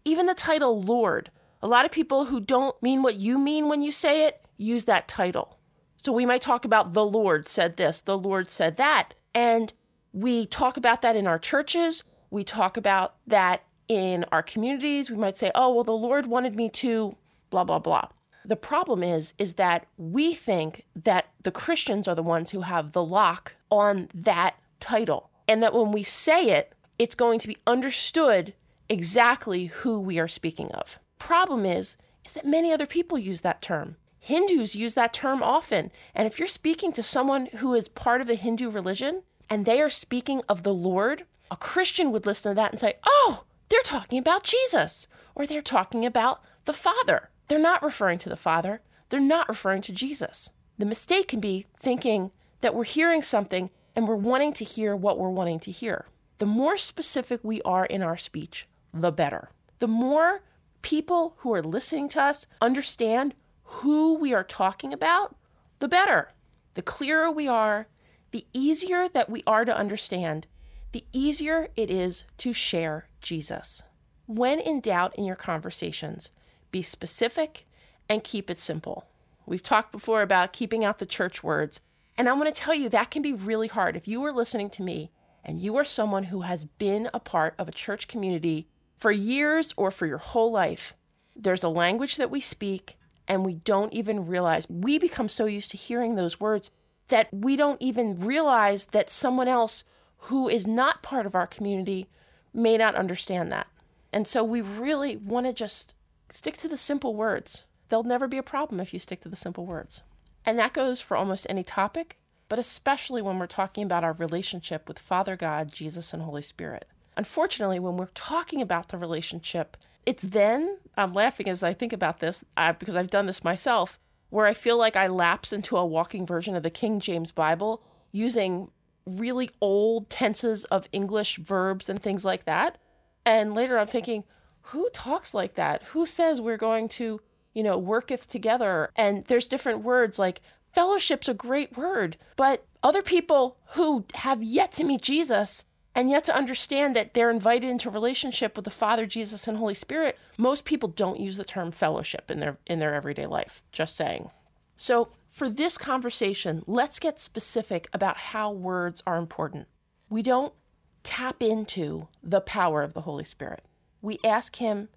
Even 0.04 0.26
the 0.26 0.34
title 0.34 0.82
Lord. 0.82 1.30
A 1.62 1.68
lot 1.68 1.84
of 1.84 1.90
people 1.90 2.26
who 2.26 2.40
don't 2.40 2.80
mean 2.82 3.02
what 3.02 3.16
you 3.16 3.38
mean 3.38 3.68
when 3.68 3.82
you 3.82 3.92
say 3.92 4.26
it 4.26 4.44
use 4.56 4.84
that 4.84 5.08
title. 5.08 5.58
So 5.96 6.12
we 6.12 6.24
might 6.24 6.42
talk 6.42 6.64
about 6.64 6.92
the 6.92 7.04
Lord 7.04 7.46
said 7.46 7.76
this, 7.76 8.00
the 8.00 8.16
Lord 8.16 8.50
said 8.50 8.76
that. 8.76 9.12
And 9.34 9.72
we 10.12 10.46
talk 10.46 10.76
about 10.76 11.02
that 11.02 11.16
in 11.16 11.26
our 11.26 11.38
churches. 11.38 12.02
We 12.30 12.44
talk 12.44 12.76
about 12.76 13.16
that 13.26 13.64
in 13.88 14.24
our 14.32 14.42
communities. 14.42 15.10
We 15.10 15.16
might 15.16 15.36
say, 15.36 15.50
oh, 15.54 15.74
well, 15.74 15.84
the 15.84 15.92
Lord 15.92 16.26
wanted 16.26 16.56
me 16.56 16.70
to 16.70 17.16
blah, 17.50 17.64
blah, 17.64 17.78
blah. 17.78 18.08
The 18.44 18.56
problem 18.56 19.02
is 19.02 19.34
is 19.36 19.54
that 19.54 19.86
we 19.98 20.32
think 20.32 20.84
that 20.96 21.26
the 21.42 21.52
Christians 21.52 22.08
are 22.08 22.14
the 22.14 22.22
ones 22.22 22.50
who 22.50 22.62
have 22.62 22.92
the 22.92 23.04
lock 23.04 23.56
on 23.70 24.08
that 24.14 24.56
title 24.78 25.30
and 25.46 25.62
that 25.62 25.74
when 25.74 25.92
we 25.92 26.02
say 26.02 26.50
it 26.50 26.72
it's 26.98 27.14
going 27.14 27.38
to 27.40 27.48
be 27.48 27.56
understood 27.66 28.54
exactly 28.88 29.66
who 29.66 30.00
we 30.00 30.18
are 30.18 30.28
speaking 30.28 30.70
of. 30.72 30.98
Problem 31.20 31.64
is 31.64 31.96
is 32.24 32.32
that 32.32 32.44
many 32.44 32.72
other 32.72 32.86
people 32.86 33.18
use 33.18 33.42
that 33.42 33.62
term. 33.62 33.96
Hindus 34.18 34.74
use 34.74 34.94
that 34.94 35.14
term 35.14 35.42
often. 35.42 35.92
And 36.14 36.26
if 36.26 36.38
you're 36.38 36.48
speaking 36.48 36.92
to 36.92 37.02
someone 37.02 37.46
who 37.46 37.72
is 37.74 37.88
part 37.88 38.20
of 38.20 38.26
the 38.26 38.34
Hindu 38.34 38.68
religion 38.68 39.22
and 39.48 39.64
they 39.64 39.80
are 39.80 39.88
speaking 39.90 40.42
of 40.48 40.62
the 40.62 40.74
Lord, 40.74 41.24
a 41.50 41.56
Christian 41.56 42.10
would 42.10 42.26
listen 42.26 42.50
to 42.50 42.54
that 42.56 42.72
and 42.72 42.80
say, 42.80 42.94
"Oh, 43.06 43.44
they're 43.68 43.80
talking 43.82 44.18
about 44.18 44.42
Jesus 44.42 45.06
or 45.34 45.46
they're 45.46 45.62
talking 45.62 46.04
about 46.04 46.42
the 46.64 46.72
Father." 46.72 47.30
They're 47.48 47.58
not 47.58 47.82
referring 47.82 48.18
to 48.18 48.28
the 48.28 48.36
Father, 48.36 48.80
they're 49.08 49.20
not 49.20 49.48
referring 49.48 49.82
to 49.82 49.92
Jesus. 49.92 50.50
The 50.78 50.86
mistake 50.86 51.28
can 51.28 51.40
be 51.40 51.66
thinking 51.78 52.30
that 52.60 52.74
we're 52.74 52.84
hearing 52.84 53.22
something 53.22 53.70
and 53.96 54.06
we're 54.06 54.14
wanting 54.14 54.52
to 54.54 54.64
hear 54.64 54.94
what 54.94 55.18
we're 55.18 55.30
wanting 55.30 55.60
to 55.60 55.70
hear. 55.70 56.06
The 56.38 56.46
more 56.46 56.76
specific 56.76 57.40
we 57.42 57.60
are 57.62 57.84
in 57.84 58.02
our 58.02 58.16
speech, 58.16 58.68
the 58.94 59.10
better. 59.10 59.50
The 59.80 59.88
more 59.88 60.42
people 60.82 61.34
who 61.38 61.52
are 61.52 61.62
listening 61.62 62.08
to 62.10 62.22
us 62.22 62.46
understand 62.60 63.34
who 63.64 64.14
we 64.14 64.34
are 64.34 64.44
talking 64.44 64.92
about, 64.92 65.36
the 65.78 65.88
better. 65.88 66.32
The 66.74 66.82
clearer 66.82 67.30
we 67.30 67.48
are, 67.48 67.88
the 68.30 68.46
easier 68.52 69.08
that 69.08 69.28
we 69.28 69.42
are 69.46 69.64
to 69.64 69.76
understand, 69.76 70.46
the 70.92 71.04
easier 71.12 71.68
it 71.76 71.90
is 71.90 72.24
to 72.38 72.52
share 72.52 73.08
Jesus. 73.20 73.82
When 74.26 74.60
in 74.60 74.80
doubt 74.80 75.14
in 75.16 75.24
your 75.24 75.36
conversations, 75.36 76.30
be 76.70 76.82
specific, 76.82 77.66
and 78.08 78.24
keep 78.24 78.50
it 78.50 78.58
simple. 78.58 79.06
We've 79.46 79.62
talked 79.62 79.92
before 79.92 80.22
about 80.22 80.52
keeping 80.52 80.84
out 80.84 80.98
the 80.98 81.06
church 81.06 81.42
words. 81.42 81.80
And 82.16 82.28
I 82.28 82.32
want 82.34 82.54
to 82.54 82.60
tell 82.60 82.74
you 82.74 82.88
that 82.88 83.10
can 83.10 83.22
be 83.22 83.32
really 83.32 83.68
hard. 83.68 83.96
If 83.96 84.06
you 84.06 84.22
are 84.24 84.32
listening 84.32 84.70
to 84.70 84.82
me 84.82 85.10
and 85.44 85.60
you 85.60 85.76
are 85.76 85.84
someone 85.84 86.24
who 86.24 86.42
has 86.42 86.64
been 86.64 87.08
a 87.14 87.20
part 87.20 87.54
of 87.58 87.68
a 87.68 87.72
church 87.72 88.08
community 88.08 88.68
for 89.00 89.10
years 89.10 89.72
or 89.76 89.90
for 89.90 90.06
your 90.06 90.18
whole 90.18 90.52
life, 90.52 90.94
there's 91.34 91.64
a 91.64 91.68
language 91.68 92.16
that 92.16 92.30
we 92.30 92.40
speak 92.40 92.98
and 93.26 93.44
we 93.44 93.54
don't 93.54 93.92
even 93.94 94.26
realize. 94.26 94.68
We 94.68 94.98
become 94.98 95.28
so 95.28 95.46
used 95.46 95.70
to 95.70 95.76
hearing 95.76 96.14
those 96.14 96.38
words 96.38 96.70
that 97.08 97.28
we 97.32 97.56
don't 97.56 97.80
even 97.80 98.20
realize 98.20 98.86
that 98.86 99.10
someone 99.10 99.48
else 99.48 99.84
who 100.24 100.48
is 100.48 100.66
not 100.66 101.02
part 101.02 101.26
of 101.26 101.34
our 101.34 101.46
community 101.46 102.08
may 102.52 102.76
not 102.76 102.94
understand 102.94 103.50
that. 103.50 103.68
And 104.12 104.26
so 104.26 104.44
we 104.44 104.60
really 104.60 105.16
want 105.16 105.46
to 105.46 105.52
just 105.52 105.94
stick 106.30 106.56
to 106.58 106.68
the 106.68 106.76
simple 106.76 107.14
words. 107.14 107.64
There'll 107.88 108.04
never 108.04 108.28
be 108.28 108.38
a 108.38 108.42
problem 108.42 108.80
if 108.80 108.92
you 108.92 108.98
stick 108.98 109.20
to 109.22 109.28
the 109.28 109.36
simple 109.36 109.64
words. 109.64 110.02
And 110.44 110.58
that 110.58 110.72
goes 110.72 111.00
for 111.00 111.16
almost 111.16 111.46
any 111.48 111.62
topic, 111.62 112.18
but 112.48 112.58
especially 112.58 113.22
when 113.22 113.38
we're 113.38 113.46
talking 113.46 113.84
about 113.84 114.04
our 114.04 114.12
relationship 114.12 114.88
with 114.88 114.98
Father 114.98 115.36
God, 115.36 115.72
Jesus, 115.72 116.12
and 116.12 116.22
Holy 116.22 116.42
Spirit. 116.42 116.86
Unfortunately, 117.16 117.78
when 117.78 117.96
we're 117.96 118.06
talking 118.14 118.62
about 118.62 118.88
the 118.88 118.98
relationship, 118.98 119.76
it's 120.06 120.22
then, 120.22 120.78
I'm 120.96 121.12
laughing 121.12 121.48
as 121.48 121.62
I 121.62 121.74
think 121.74 121.92
about 121.92 122.20
this 122.20 122.44
uh, 122.56 122.72
because 122.72 122.96
I've 122.96 123.10
done 123.10 123.26
this 123.26 123.44
myself, 123.44 123.98
where 124.30 124.46
I 124.46 124.54
feel 124.54 124.78
like 124.78 124.96
I 124.96 125.06
lapse 125.06 125.52
into 125.52 125.76
a 125.76 125.84
walking 125.84 126.26
version 126.26 126.54
of 126.54 126.62
the 126.62 126.70
King 126.70 127.00
James 127.00 127.32
Bible 127.32 127.82
using 128.12 128.70
really 129.06 129.50
old 129.60 130.08
tenses 130.08 130.64
of 130.66 130.88
English 130.92 131.36
verbs 131.38 131.88
and 131.88 132.00
things 132.00 132.24
like 132.24 132.44
that. 132.44 132.78
And 133.24 133.54
later 133.54 133.78
I'm 133.78 133.86
thinking, 133.86 134.24
who 134.62 134.88
talks 134.90 135.34
like 135.34 135.54
that? 135.54 135.82
Who 135.84 136.06
says 136.06 136.40
we're 136.40 136.56
going 136.56 136.88
to, 136.90 137.20
you 137.54 137.62
know, 137.62 137.76
worketh 137.76 138.28
together? 138.28 138.90
And 138.96 139.24
there's 139.26 139.48
different 139.48 139.82
words 139.82 140.18
like 140.18 140.40
fellowship's 140.72 141.28
a 141.28 141.34
great 141.34 141.76
word, 141.76 142.16
but 142.36 142.64
other 142.82 143.02
people 143.02 143.58
who 143.72 144.04
have 144.14 144.42
yet 144.42 144.72
to 144.72 144.84
meet 144.84 145.02
Jesus 145.02 145.64
and 145.94 146.08
yet 146.08 146.24
to 146.24 146.36
understand 146.36 146.94
that 146.94 147.14
they're 147.14 147.30
invited 147.30 147.68
into 147.68 147.90
relationship 147.90 148.56
with 148.56 148.64
the 148.64 148.70
Father, 148.70 149.06
Jesus, 149.06 149.48
and 149.48 149.58
Holy 149.58 149.74
Spirit, 149.74 150.18
most 150.38 150.64
people 150.64 150.88
don't 150.88 151.18
use 151.18 151.36
the 151.36 151.44
term 151.44 151.70
fellowship 151.70 152.30
in 152.30 152.40
their 152.40 152.58
in 152.66 152.78
their 152.78 152.94
everyday 152.94 153.26
life. 153.26 153.62
Just 153.72 153.96
saying. 153.96 154.30
So, 154.76 155.08
for 155.28 155.50
this 155.50 155.76
conversation, 155.76 156.62
let's 156.66 156.98
get 156.98 157.20
specific 157.20 157.88
about 157.92 158.16
how 158.16 158.50
words 158.50 159.02
are 159.06 159.18
important. 159.18 159.68
We 160.08 160.22
don't 160.22 160.54
tap 161.02 161.42
into 161.42 162.08
the 162.22 162.40
power 162.40 162.82
of 162.82 162.94
the 162.94 163.02
Holy 163.02 163.24
Spirit. 163.24 163.64
We 164.00 164.18
ask 164.24 164.56
Him 164.56 164.88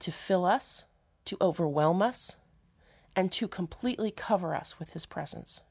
to 0.00 0.10
fill 0.10 0.44
us, 0.44 0.84
to 1.26 1.36
overwhelm 1.40 2.02
us, 2.02 2.36
and 3.14 3.30
to 3.32 3.46
completely 3.46 4.10
cover 4.10 4.54
us 4.54 4.78
with 4.78 4.90
His 4.94 5.06
presence. 5.06 5.62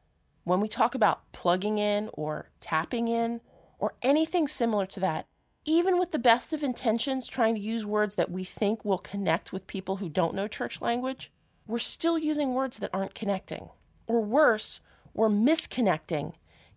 When 0.44 0.62
we 0.62 0.68
talk 0.68 0.96
about 0.96 1.32
plugging 1.32 1.78
in 1.78 2.10
or 2.14 2.50
tapping 2.62 3.08
in 3.08 3.42
or 3.80 3.96
anything 4.02 4.48
similar 4.48 4.86
to 4.86 5.00
that, 5.00 5.26
even 5.66 5.98
with 5.98 6.12
the 6.12 6.20
best 6.20 6.54
of 6.54 6.64
intentions, 6.64 7.28
trying 7.28 7.56
to 7.56 7.62
use 7.62 7.86
words 7.86 8.16
that 8.16 8.32
we 8.32 8.44
think 8.44 8.84
will 8.86 8.98
connect 8.98 9.52
with 9.52 9.68
people 9.68 9.98
who 9.98 10.10
don't 10.10 10.36
know 10.36 10.48
church 10.48 10.82
language, 10.82 11.32
we're 11.68 11.80
still 11.80 12.18
using 12.18 12.54
words 12.54 12.80
that 12.80 12.90
aren't 12.94 13.16
connecting. 13.16 13.70
Or 14.08 14.22
worse, 14.22 14.80
we're 15.14 15.30
misconnecting, 15.30 16.34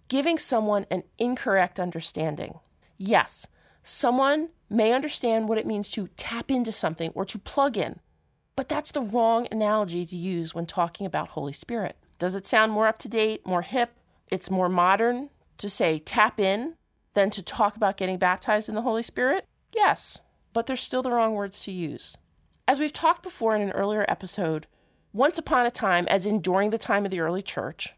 giving 0.08 0.38
someone 0.38 0.86
an 0.90 1.04
incorrect 1.18 1.80
understanding. 1.80 2.58
Yes, 2.98 3.46
someone 3.82 4.50
may 4.68 4.92
understand 4.92 5.48
what 5.48 5.58
it 5.58 5.66
means 5.66 5.88
to 5.90 6.08
tap 6.16 6.50
into 6.50 6.72
something 6.72 7.10
or 7.14 7.24
to 7.24 7.38
plug 7.38 7.76
in, 7.76 8.00
but 8.56 8.68
that's 8.68 8.92
the 8.92 9.00
wrong 9.00 9.48
analogy 9.50 10.04
to 10.06 10.16
use 10.16 10.54
when 10.54 10.66
talking 10.66 11.06
about 11.06 11.30
Holy 11.30 11.52
Spirit. 11.52 11.96
Does 12.18 12.34
it 12.34 12.46
sound 12.46 12.72
more 12.72 12.86
up 12.86 12.98
to 12.98 13.08
date, 13.08 13.46
more 13.46 13.62
hip? 13.62 13.98
It's 14.30 14.50
more 14.50 14.68
modern 14.68 15.30
to 15.58 15.68
say 15.68 15.98
tap 15.98 16.38
in 16.38 16.74
than 17.14 17.30
to 17.30 17.42
talk 17.42 17.76
about 17.76 17.96
getting 17.96 18.18
baptized 18.18 18.68
in 18.68 18.74
the 18.74 18.82
Holy 18.82 19.02
Spirit? 19.02 19.46
Yes, 19.74 20.20
but 20.52 20.66
they're 20.66 20.76
still 20.76 21.02
the 21.02 21.10
wrong 21.10 21.34
words 21.34 21.60
to 21.60 21.72
use. 21.72 22.16
As 22.68 22.78
we've 22.78 22.92
talked 22.92 23.22
before 23.22 23.56
in 23.56 23.62
an 23.62 23.72
earlier 23.72 24.04
episode, 24.08 24.66
once 25.12 25.38
upon 25.38 25.66
a 25.66 25.70
time, 25.70 26.06
as 26.08 26.24
in 26.24 26.40
during 26.40 26.70
the 26.70 26.78
time 26.78 27.04
of 27.04 27.10
the 27.10 27.20
early 27.20 27.42
church, 27.42 27.94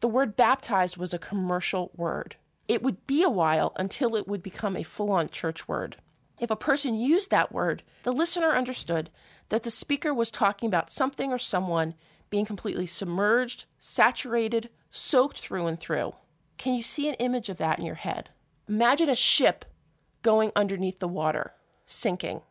the 0.00 0.08
word 0.08 0.36
baptized 0.36 0.96
was 0.96 1.14
a 1.14 1.18
commercial 1.18 1.90
word. 1.96 2.36
It 2.68 2.82
would 2.82 3.06
be 3.06 3.22
a 3.22 3.30
while 3.30 3.72
until 3.76 4.16
it 4.16 4.26
would 4.26 4.42
become 4.42 4.76
a 4.76 4.82
full 4.82 5.12
on 5.12 5.28
church 5.28 5.68
word. 5.68 5.96
If 6.38 6.50
a 6.50 6.56
person 6.56 6.94
used 6.94 7.30
that 7.30 7.52
word, 7.52 7.82
the 8.02 8.12
listener 8.12 8.50
understood 8.50 9.10
that 9.48 9.62
the 9.62 9.70
speaker 9.70 10.12
was 10.12 10.30
talking 10.30 10.66
about 10.66 10.90
something 10.90 11.32
or 11.32 11.38
someone 11.38 11.94
being 12.28 12.44
completely 12.44 12.86
submerged, 12.86 13.66
saturated, 13.78 14.68
soaked 14.90 15.38
through 15.38 15.66
and 15.66 15.78
through. 15.78 16.14
Can 16.58 16.74
you 16.74 16.82
see 16.82 17.08
an 17.08 17.14
image 17.14 17.48
of 17.48 17.58
that 17.58 17.78
in 17.78 17.84
your 17.84 17.94
head? 17.94 18.30
Imagine 18.68 19.08
a 19.08 19.16
ship 19.16 19.64
going 20.22 20.50
underneath 20.56 20.98
the 20.98 21.08
water, 21.08 21.54
sinking. 21.86 22.42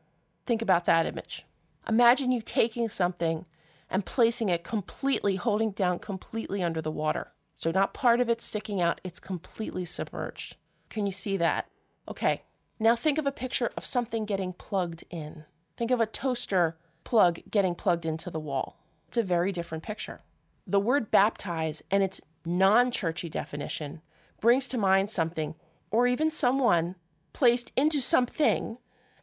Think 0.46 0.62
about 0.62 0.86
that 0.86 1.06
image. 1.06 1.46
Imagine 1.88 2.32
you 2.32 2.42
taking 2.42 2.88
something 2.88 3.46
and 3.90 4.06
placing 4.06 4.50
it 4.50 4.64
completely, 4.64 5.36
holding 5.36 5.72
down 5.72 6.00
completely 6.00 6.64
under 6.64 6.82
the 6.82 6.92
water. 6.92 7.32
So, 7.56 7.72
not 7.72 7.94
part 7.94 8.22
of 8.22 8.30
it 8.30 8.42
sticking 8.42 8.82
out, 8.82 9.02
it's 9.04 9.20
completely 9.20 9.86
submerged. 9.86 10.56
Can 10.90 11.06
you 11.06 11.12
see 11.12 11.38
that? 11.38 11.68
Okay, 12.08 12.44
now 12.80 12.96
think 12.96 13.18
of 13.18 13.26
a 13.26 13.32
picture 13.32 13.72
of 13.78 13.86
something 13.86 14.26
getting 14.26 14.54
plugged 14.54 15.04
in. 15.10 15.46
Think 15.78 15.92
of 15.92 16.02
a 16.02 16.06
toaster 16.06 16.78
plug 17.04 17.40
getting 17.50 17.76
plugged 17.76 18.06
into 18.06 18.30
the 18.30 18.40
wall. 18.40 18.80
It's 19.08 19.18
a 19.18 19.24
very 19.24 19.52
different 19.52 19.84
picture. 19.84 20.22
The 20.68 20.80
word 20.80 21.12
baptize 21.12 21.84
and 21.92 22.04
its 22.04 22.22
non 22.46 22.92
churchy 22.92 23.30
definition 23.30 24.02
brings 24.42 24.68
to 24.68 24.78
mind 24.78 25.10
something 25.10 25.56
or 25.96 26.08
even 26.08 26.30
someone 26.30 26.94
placed 27.32 27.72
into 27.78 28.02
something 28.02 28.78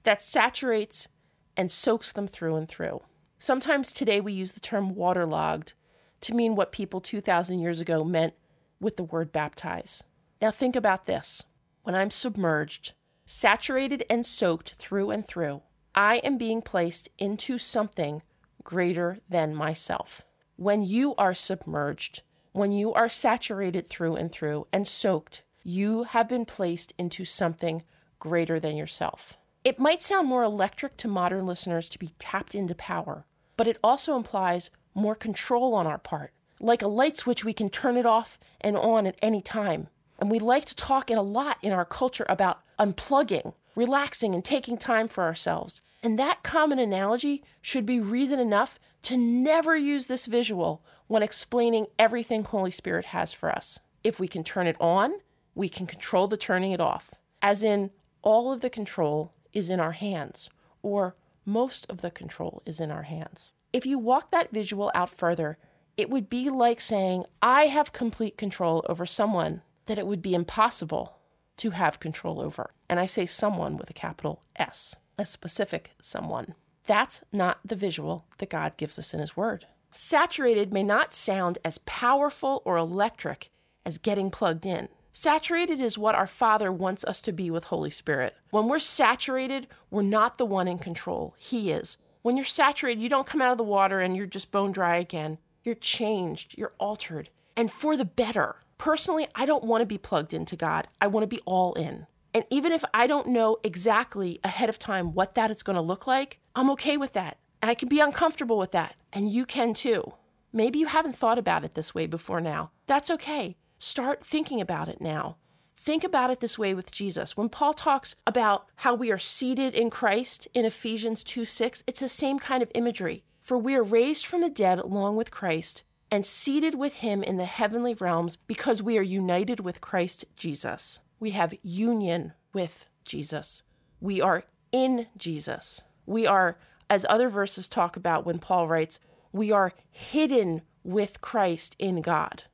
that 0.05 0.23
saturates 0.23 1.07
and 1.55 1.71
soaks 1.71 2.12
them 2.12 2.26
through 2.26 2.57
and 2.57 2.67
through. 2.67 2.99
Sometimes 3.38 3.93
today 3.93 4.23
we 4.23 4.33
use 4.33 4.52
the 4.52 4.61
term 4.61 4.95
waterlogged 4.95 5.75
to 6.23 6.35
mean 6.35 6.55
what 6.55 6.73
people 6.73 7.02
2,000 7.02 7.59
years 7.59 7.79
ago 7.79 8.02
meant 8.02 8.33
with 8.81 8.97
the 8.97 9.05
word 9.05 9.33
baptize. 9.33 10.02
Now 10.41 10.50
think 10.50 10.75
about 10.75 11.05
this. 11.05 11.45
When 11.83 11.95
I'm 11.95 12.09
submerged, 12.09 12.95
saturated 13.26 14.05
and 14.09 14.25
soaked 14.25 14.73
through 14.76 15.11
and 15.11 15.29
through, 15.29 15.61
I 15.95 16.23
am 16.25 16.38
being 16.38 16.62
placed 16.62 17.11
into 17.19 17.59
something 17.59 18.23
greater 18.64 19.19
than 19.29 19.55
myself. 19.55 20.23
When 20.57 20.83
you 20.83 21.14
are 21.17 21.35
submerged, 21.35 22.23
when 22.52 22.73
you 22.73 22.95
are 22.95 23.11
saturated 23.11 23.87
through 23.87 24.17
and 24.17 24.33
through 24.33 24.69
and 24.73 24.88
soaked, 24.88 25.43
you 25.64 26.04
have 26.04 26.28
been 26.28 26.45
placed 26.45 26.92
into 26.99 27.25
something 27.25 27.83
greater 28.19 28.59
than 28.61 28.76
yourself. 28.76 29.37
It 29.64 29.78
might 29.78 30.02
sound 30.02 30.28
more 30.28 30.42
electric 30.42 30.97
to 30.99 31.09
modern 31.09 31.47
listeners 31.47 31.88
to 31.90 31.99
be 31.99 32.11
tapped 32.19 32.54
into 32.54 32.75
power, 32.75 33.26
but 33.57 33.69
it 33.69 33.78
also 33.83 34.16
implies 34.16 34.71
more 34.95 35.14
control 35.14 35.75
on 35.75 35.87
our 35.87 35.99
part. 35.99 36.33
Like 36.61 36.83
a 36.83 36.88
light 36.88 37.16
switch, 37.16 37.45
we 37.45 37.52
can 37.52 37.71
turn 37.71 37.97
it 37.97 38.07
off 38.07 38.38
and 38.61 38.76
on 38.76 39.07
at 39.07 39.19
any 39.23 39.40
time. 39.40 39.88
And 40.19 40.31
we 40.31 40.38
like 40.38 40.64
to 40.66 40.76
talk 40.76 41.11
in 41.11 41.19
a 41.19 41.23
lot 41.23 41.59
in 41.62 41.73
our 41.73 41.85
culture 41.85 42.26
about 42.28 42.61
unplugging, 42.78 43.54
relaxing, 43.75 44.35
and 44.35 44.45
taking 44.45 44.78
time 44.78 45.09
for 45.09 45.25
ourselves. 45.25 45.83
And 46.02 46.19
that 46.19 46.42
common 46.42 46.78
analogy 46.78 47.42
should 47.61 47.87
be 47.87 48.00
reason 48.00 48.38
enough 48.38 48.78
to 49.02 49.16
never 49.16 49.76
use 49.76 50.07
this 50.07 50.26
visual 50.26 50.85
when 51.07 51.23
explaining 51.23 51.87
everything 51.99 52.45
Holy 52.45 52.71
Spirit 52.71 53.07
has 53.07 53.33
for 53.33 53.50
us. 53.50 53.78
If 54.04 54.19
we 54.19 54.28
can 54.28 54.45
turn 54.45 54.66
it 54.66 54.76
on, 54.81 55.14
we 55.54 55.68
can 55.68 55.87
control 55.87 56.28
the 56.28 56.37
turning 56.37 56.73
it 56.73 56.80
off, 56.80 57.14
as 57.40 57.62
in, 57.62 57.90
all 58.23 58.52
of 58.52 58.61
the 58.61 58.71
control 58.71 59.32
is 59.52 59.68
in 59.68 59.80
our 59.80 59.92
hands, 59.92 60.49
or 60.82 61.16
most 61.44 61.87
of 61.88 62.00
the 62.00 62.11
control 62.11 62.62
is 62.64 62.80
in 62.80 62.90
our 62.90 63.02
hands. 63.02 63.52
If 63.73 63.85
you 63.87 63.99
walk 63.99 64.30
that 64.30 64.52
visual 64.52 64.90
out 64.94 65.11
further, 65.11 65.59
it 65.97 66.09
would 66.09 66.30
be 66.30 66.49
like 66.50 66.80
saying, 66.80 67.25
I 67.42 67.64
have 67.64 67.92
complete 67.92 68.37
control 68.37 68.85
over 68.88 69.04
someone 69.04 69.62
that 69.87 69.99
it 69.99 70.06
would 70.06 70.23
be 70.23 70.35
impossible 70.35 71.18
to 71.59 71.71
have 71.71 72.00
control 72.00 72.40
over. 72.40 72.73
And 72.88 72.99
I 72.99 73.06
say 73.06 73.26
someone 73.26 73.76
with 73.76 73.90
a 73.90 73.94
capital 73.94 74.42
S, 74.56 74.97
a 75.18 75.25
specific 75.25 75.92
someone. 76.00 76.54
That's 76.87 77.23
not 77.32 77.61
the 77.64 77.76
visual 77.76 78.26
that 78.38 78.50
God 78.50 78.76
gives 78.76 78.99
us 78.99 79.12
in 79.12 79.21
His 79.21 79.37
Word. 79.37 79.66
Saturated 79.90 80.73
may 80.73 80.82
not 80.82 81.12
sound 81.12 81.59
as 81.64 81.78
powerful 81.78 82.62
or 82.64 82.76
electric 82.76 83.50
as 83.85 83.99
getting 83.99 84.30
plugged 84.30 84.64
in. 84.64 84.88
Saturated 85.14 85.78
is 85.78 85.99
what 85.99 86.14
our 86.14 86.26
Father 86.26 86.73
wants 86.73 87.04
us 87.04 87.21
to 87.21 87.33
be 87.33 87.50
with 87.50 87.64
Holy 87.64 87.90
Spirit. 87.90 88.35
When 88.50 88.66
we're 88.66 88.78
saturated, 88.78 89.69
we're 89.90 90.02
not 90.02 90.38
the 90.38 90.47
one 90.47 90.66
in 90.66 90.78
control. 90.78 91.35
He 91.37 91.71
is. 91.71 91.99
When 92.23 92.35
you're 92.35 92.47
saturated, 92.47 93.02
you 93.02 93.11
don't 93.11 93.26
come 93.26 93.42
out 93.42 93.52
of 93.52 93.59
the 93.59 93.62
water 93.64 94.00
and 94.00 94.16
you're 94.16 94.25
just 94.25 94.50
bone 94.50 94.73
dry 94.73 94.97
again. 94.97 95.37
You're 95.64 95.75
changed, 95.75 96.57
you're 96.57 96.73
altered, 96.78 97.28
and 97.57 97.71
for 97.71 97.95
the 97.95 98.07
better. 98.07 98.57
Personally, 98.78 99.26
I 99.35 99.45
don't 99.45 99.64
want 99.64 99.83
to 99.83 99.87
be 99.87 99.99
plugged 99.99 100.33
into 100.33 100.57
God. 100.57 100.88
I 100.99 101.09
want 101.09 101.25
to 101.25 101.28
be 101.28 101.42
all 101.45 101.75
in. 101.75 102.07
And 102.33 102.45
even 102.49 102.73
if 102.73 102.83
I 102.95 103.07
don't 103.07 103.28
know 103.28 103.59
exactly 103.62 104.40
ahead 104.42 104.71
of 104.71 104.78
time 104.78 105.12
what 105.12 105.35
that 105.35 105.50
is 105.50 105.62
going 105.62 105.76
to 105.76 105.83
look 105.83 106.07
like, 106.07 106.40
I'm 106.57 106.71
okay 106.71 106.97
with 106.97 107.12
that. 107.12 107.37
And 107.61 107.71
I 107.71 107.75
can 107.75 107.88
be 107.88 108.00
uncomfortable 108.00 108.57
with 108.57 108.73
that. 108.73 108.97
And 109.12 109.31
you 109.31 109.45
can 109.45 109.75
too. 109.75 110.14
Maybe 110.54 110.78
you 110.78 110.87
haven't 110.87 111.16
thought 111.16 111.38
about 111.38 111.64
it 111.64 111.75
this 111.75 111.95
way 111.95 112.07
before 112.07 112.40
now. 112.40 112.71
That's 112.87 113.11
okay. 113.11 113.57
Start 113.85 114.25
thinking 114.25 114.61
about 114.61 114.89
it 114.89 115.01
now. 115.01 115.39
Think 115.77 116.05
about 116.05 116.31
it 116.31 116.39
this 116.39 116.57
way 116.57 116.73
with 116.73 116.93
Jesus. 116.93 117.37
When 117.37 117.49
Paul 117.49 117.75
talks 117.75 118.15
about 118.25 118.67
how 118.77 118.95
we 118.95 119.11
are 119.11 119.19
seated 119.19 119.75
in 119.75 119.91
Christ 119.91 120.47
in 120.55 120.65
Ephesians 120.65 121.25
2 121.25 121.45
6, 121.45 121.83
it's 121.89 121.99
the 121.99 122.09
same 122.09 122.39
kind 122.39 122.62
of 122.62 122.71
imagery. 122.77 123.25
For 123.41 123.59
we 123.59 123.75
are 123.75 123.83
raised 123.83 124.25
from 124.25 124.41
the 124.41 124.49
dead 124.49 124.79
along 124.79 125.17
with 125.17 125.33
Christ 125.33 125.83
and 126.12 126.25
seated 126.25 126.77
with 126.77 126.99
him 126.99 127.25
in 127.25 127.39
the 127.39 127.45
heavenly 127.45 127.93
realms 127.95 128.37
because 128.37 128.85
we 128.85 128.99
are 128.99 129.03
united 129.03 129.59
with 129.59 129.81
Christ 129.81 130.27
Jesus. 130.37 131.01
We 131.19 131.31
have 131.31 131.53
union 131.65 132.35
with 132.53 132.87
Jesus. 133.05 133.65
We 134.01 134.21
are 134.21 134.45
in 134.71 135.09
Jesus. 135.17 135.83
We 136.07 136.25
are, 136.25 136.57
as 136.89 137.05
other 137.09 137.29
verses 137.29 137.67
talk 137.67 137.97
about 137.97 138.25
when 138.25 138.39
Paul 138.39 138.69
writes, 138.69 139.01
we 139.33 139.51
are 139.51 139.73
hidden 139.91 140.62
with 140.85 141.21
Christ 141.21 141.75
in 141.81 142.01
God. 142.01 142.45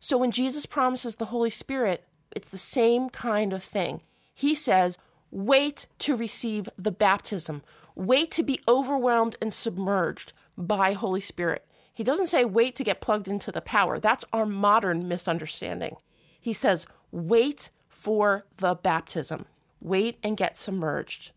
So 0.00 0.16
when 0.16 0.30
Jesus 0.30 0.66
promises 0.66 1.16
the 1.16 1.26
Holy 1.26 1.50
Spirit, 1.50 2.04
it's 2.34 2.48
the 2.48 2.58
same 2.58 3.10
kind 3.10 3.52
of 3.52 3.62
thing. 3.62 4.00
He 4.34 4.54
says, 4.54 4.98
wait 5.30 5.86
to 5.98 6.14
receive 6.14 6.68
the 6.78 6.92
baptism, 6.92 7.62
wait 7.94 8.30
to 8.32 8.42
be 8.42 8.60
overwhelmed 8.68 9.36
and 9.42 9.52
submerged 9.52 10.32
by 10.56 10.92
Holy 10.92 11.20
Spirit. 11.20 11.66
He 11.92 12.04
doesn't 12.04 12.28
say 12.28 12.44
wait 12.44 12.76
to 12.76 12.84
get 12.84 13.00
plugged 13.00 13.26
into 13.26 13.50
the 13.50 13.60
power. 13.60 13.98
That's 13.98 14.24
our 14.32 14.46
modern 14.46 15.08
misunderstanding. 15.08 15.96
He 16.40 16.52
says 16.52 16.86
wait 17.10 17.70
for 17.88 18.44
the 18.58 18.76
baptism. 18.76 19.46
Wait 19.80 20.18
and 20.22 20.36
get 20.36 20.56
submerged. 20.56 21.32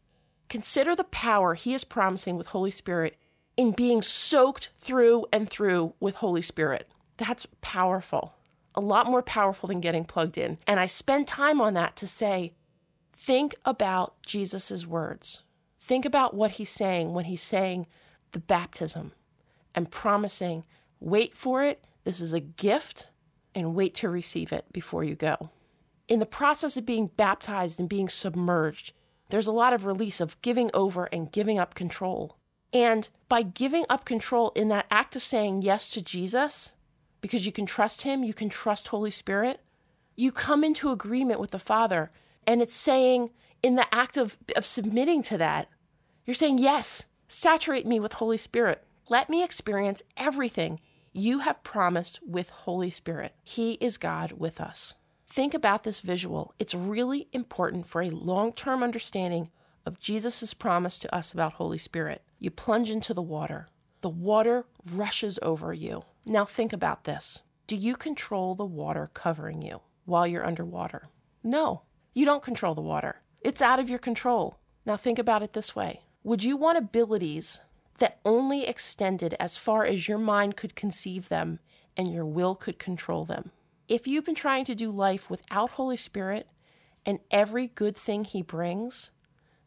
Consider 0.50 0.96
the 0.96 1.04
power 1.06 1.56
he 1.56 1.74
is 1.74 1.84
promising 1.84 2.38
with 2.38 2.48
Holy 2.48 2.72
Spirit 2.72 3.18
in 3.58 3.72
being 3.72 4.02
soaked 4.02 4.70
through 4.76 5.26
and 5.32 5.50
through 5.50 5.94
with 6.00 6.18
Holy 6.18 6.42
Spirit. 6.42 6.88
That's 7.18 7.48
powerful. 7.62 8.36
A 8.74 8.82
lot 8.82 9.08
more 9.08 9.22
powerful 9.22 9.68
than 9.68 9.82
getting 9.82 10.06
plugged 10.06 10.38
in. 10.38 10.58
And 10.66 10.80
I 10.80 10.86
spend 10.86 11.28
time 11.28 11.60
on 11.60 11.74
that 11.74 11.96
to 11.98 12.08
say, 12.08 12.54
think 13.14 13.56
about 13.66 14.22
Jesus' 14.26 14.86
words. 14.86 15.42
Think 15.80 16.06
about 16.06 16.34
what 16.34 16.52
he's 16.52 16.70
saying 16.70 17.14
when 17.14 17.26
he's 17.26 17.42
saying 17.42 17.88
the 18.32 18.40
baptism 18.40 19.12
and 19.76 19.92
promising, 19.92 20.64
wait 21.00 21.36
for 21.36 21.64
it. 21.64 21.86
This 22.04 22.22
is 22.22 22.34
a 22.34 22.40
gift 22.40 23.08
and 23.54 23.76
wait 23.76 23.94
to 23.96 24.10
receive 24.10 24.54
it 24.54 24.66
before 24.72 25.04
you 25.04 25.16
go. 25.16 25.50
In 26.08 26.20
the 26.20 26.26
process 26.26 26.78
of 26.78 26.86
being 26.86 27.08
baptized 27.08 27.80
and 27.80 27.90
being 27.90 28.10
submerged, 28.10 28.94
there's 29.30 29.48
a 29.48 29.52
lot 29.52 29.74
of 29.74 29.86
release 29.86 30.20
of 30.20 30.42
giving 30.42 30.70
over 30.74 31.06
and 31.06 31.32
giving 31.32 31.58
up 31.58 31.74
control. 31.74 32.38
And 32.74 33.10
by 33.28 33.42
giving 33.42 33.86
up 33.90 34.06
control 34.06 34.52
in 34.56 34.70
that 34.70 34.88
act 34.92 35.16
of 35.16 35.24
saying 35.24 35.62
yes 35.62 35.90
to 35.90 36.02
Jesus, 36.02 36.74
because 37.22 37.46
you 37.46 37.52
can 37.52 37.66
trust 37.66 38.02
Him, 38.02 38.24
you 38.24 38.34
can 38.34 38.50
trust 38.50 38.90
Holy 38.90 39.12
Spirit, 39.12 39.62
you 40.16 40.32
come 40.32 40.64
into 40.64 40.92
agreement 40.92 41.40
with 41.40 41.52
the 41.52 41.60
Father. 41.60 42.12
And 42.46 42.62
it's 42.62 42.76
saying, 42.76 43.30
in 43.64 43.76
the 43.76 43.94
act 43.94 44.18
of, 44.18 44.38
of 44.56 44.66
submitting 44.66 45.22
to 45.24 45.38
that, 45.38 45.70
you're 46.26 46.34
saying, 46.34 46.58
Yes, 46.58 47.06
saturate 47.28 47.86
me 47.86 48.00
with 48.00 48.14
Holy 48.14 48.38
Spirit. 48.38 48.84
Let 49.10 49.30
me 49.30 49.44
experience 49.44 50.04
everything 50.18 50.80
you 51.14 51.40
have 51.40 51.64
promised 51.64 52.20
with 52.26 52.50
Holy 52.50 52.90
Spirit. 52.90 53.36
He 53.44 53.74
is 53.74 53.98
God 53.98 54.34
with 54.34 54.62
us. 54.62 54.94
Think 55.28 55.54
about 55.54 55.84
this 55.84 56.00
visual. 56.00 56.54
It's 56.60 56.74
really 56.74 57.28
important 57.32 57.88
for 57.88 58.02
a 58.02 58.10
long 58.10 58.54
term 58.54 58.84
understanding 58.84 59.50
of 59.86 60.00
Jesus' 60.00 60.54
promise 60.54 61.00
to 61.00 61.16
us 61.16 61.34
about 61.34 61.54
Holy 61.54 61.78
Spirit. 61.78 62.22
You 62.40 62.52
plunge 62.52 62.90
into 62.90 63.14
the 63.14 63.22
water, 63.22 63.68
the 64.02 64.10
water 64.10 64.66
rushes 64.92 65.40
over 65.42 65.74
you. 65.74 66.04
Now, 66.26 66.46
think 66.46 66.74
about 66.74 67.06
this. 67.06 67.42
Do 67.68 67.76
you 67.76 67.96
control 67.96 68.56
the 68.56 68.66
water 68.66 69.10
covering 69.14 69.62
you 69.62 69.82
while 70.06 70.28
you're 70.28 70.46
underwater? 70.46 71.08
No, 71.44 71.84
you 72.14 72.26
don't 72.26 72.44
control 72.44 72.76
the 72.76 72.82
water. 72.82 73.22
It's 73.42 73.62
out 73.62 73.80
of 73.80 73.90
your 73.90 74.00
control. 74.00 74.60
Now, 74.86 74.98
think 74.98 75.18
about 75.18 75.44
it 75.44 75.54
this 75.54 75.76
way 75.76 76.02
Would 76.24 76.44
you 76.44 76.58
want 76.58 76.78
abilities 76.78 77.62
that 78.02 78.20
only 78.26 78.66
extended 78.66 79.36
as 79.40 79.58
far 79.58 79.86
as 79.86 80.08
your 80.08 80.18
mind 80.18 80.58
could 80.58 80.76
conceive 80.76 81.30
them 81.30 81.60
and 81.96 82.12
your 82.12 82.26
will 82.26 82.56
could 82.56 82.80
control 82.80 83.26
them. 83.26 83.52
If 83.88 84.08
you've 84.08 84.26
been 84.26 84.34
trying 84.34 84.66
to 84.66 84.74
do 84.74 84.90
life 84.90 85.30
without 85.30 85.72
Holy 85.72 85.98
Spirit 85.98 86.48
and 87.06 87.20
every 87.30 87.68
good 87.68 87.96
thing 87.96 88.24
He 88.24 88.42
brings, 88.42 89.12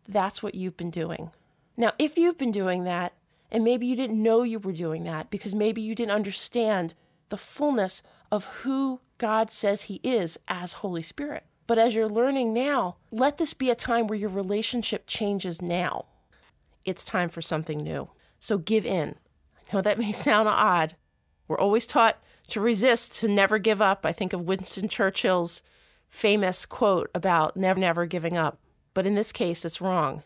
that's 0.08 0.42
what 0.42 0.56
you've 0.56 0.76
been 0.76 0.90
doing. 0.90 1.30
Now, 1.76 1.92
if 1.96 2.18
you've 2.18 2.36
been 2.36 2.50
doing 2.50 2.82
that, 2.82 3.12
and 3.54 3.62
maybe 3.62 3.86
you 3.86 3.94
didn't 3.94 4.20
know 4.20 4.42
you 4.42 4.58
were 4.58 4.72
doing 4.72 5.04
that 5.04 5.30
because 5.30 5.54
maybe 5.54 5.80
you 5.80 5.94
didn't 5.94 6.10
understand 6.10 6.92
the 7.28 7.36
fullness 7.36 8.02
of 8.32 8.46
who 8.46 9.00
God 9.16 9.48
says 9.48 9.82
He 9.82 10.00
is 10.02 10.36
as 10.48 10.74
Holy 10.74 11.02
Spirit. 11.02 11.44
But 11.68 11.78
as 11.78 11.94
you're 11.94 12.08
learning 12.08 12.52
now, 12.52 12.96
let 13.12 13.38
this 13.38 13.54
be 13.54 13.70
a 13.70 13.76
time 13.76 14.08
where 14.08 14.18
your 14.18 14.28
relationship 14.28 15.04
changes 15.06 15.62
now. 15.62 16.06
It's 16.84 17.04
time 17.04 17.28
for 17.28 17.40
something 17.40 17.78
new. 17.78 18.10
So 18.40 18.58
give 18.58 18.84
in. 18.84 19.14
I 19.56 19.76
know 19.76 19.82
that 19.82 20.00
may 20.00 20.10
sound 20.12 20.48
odd. 20.48 20.96
We're 21.46 21.56
always 21.56 21.86
taught 21.86 22.18
to 22.48 22.60
resist, 22.60 23.14
to 23.20 23.28
never 23.28 23.58
give 23.58 23.80
up. 23.80 24.04
I 24.04 24.10
think 24.10 24.32
of 24.32 24.40
Winston 24.40 24.88
Churchill's 24.88 25.62
famous 26.08 26.66
quote 26.66 27.08
about 27.14 27.56
never, 27.56 27.78
never 27.78 28.04
giving 28.04 28.36
up. 28.36 28.58
But 28.94 29.06
in 29.06 29.14
this 29.14 29.30
case, 29.30 29.64
it's 29.64 29.80
wrong. 29.80 30.24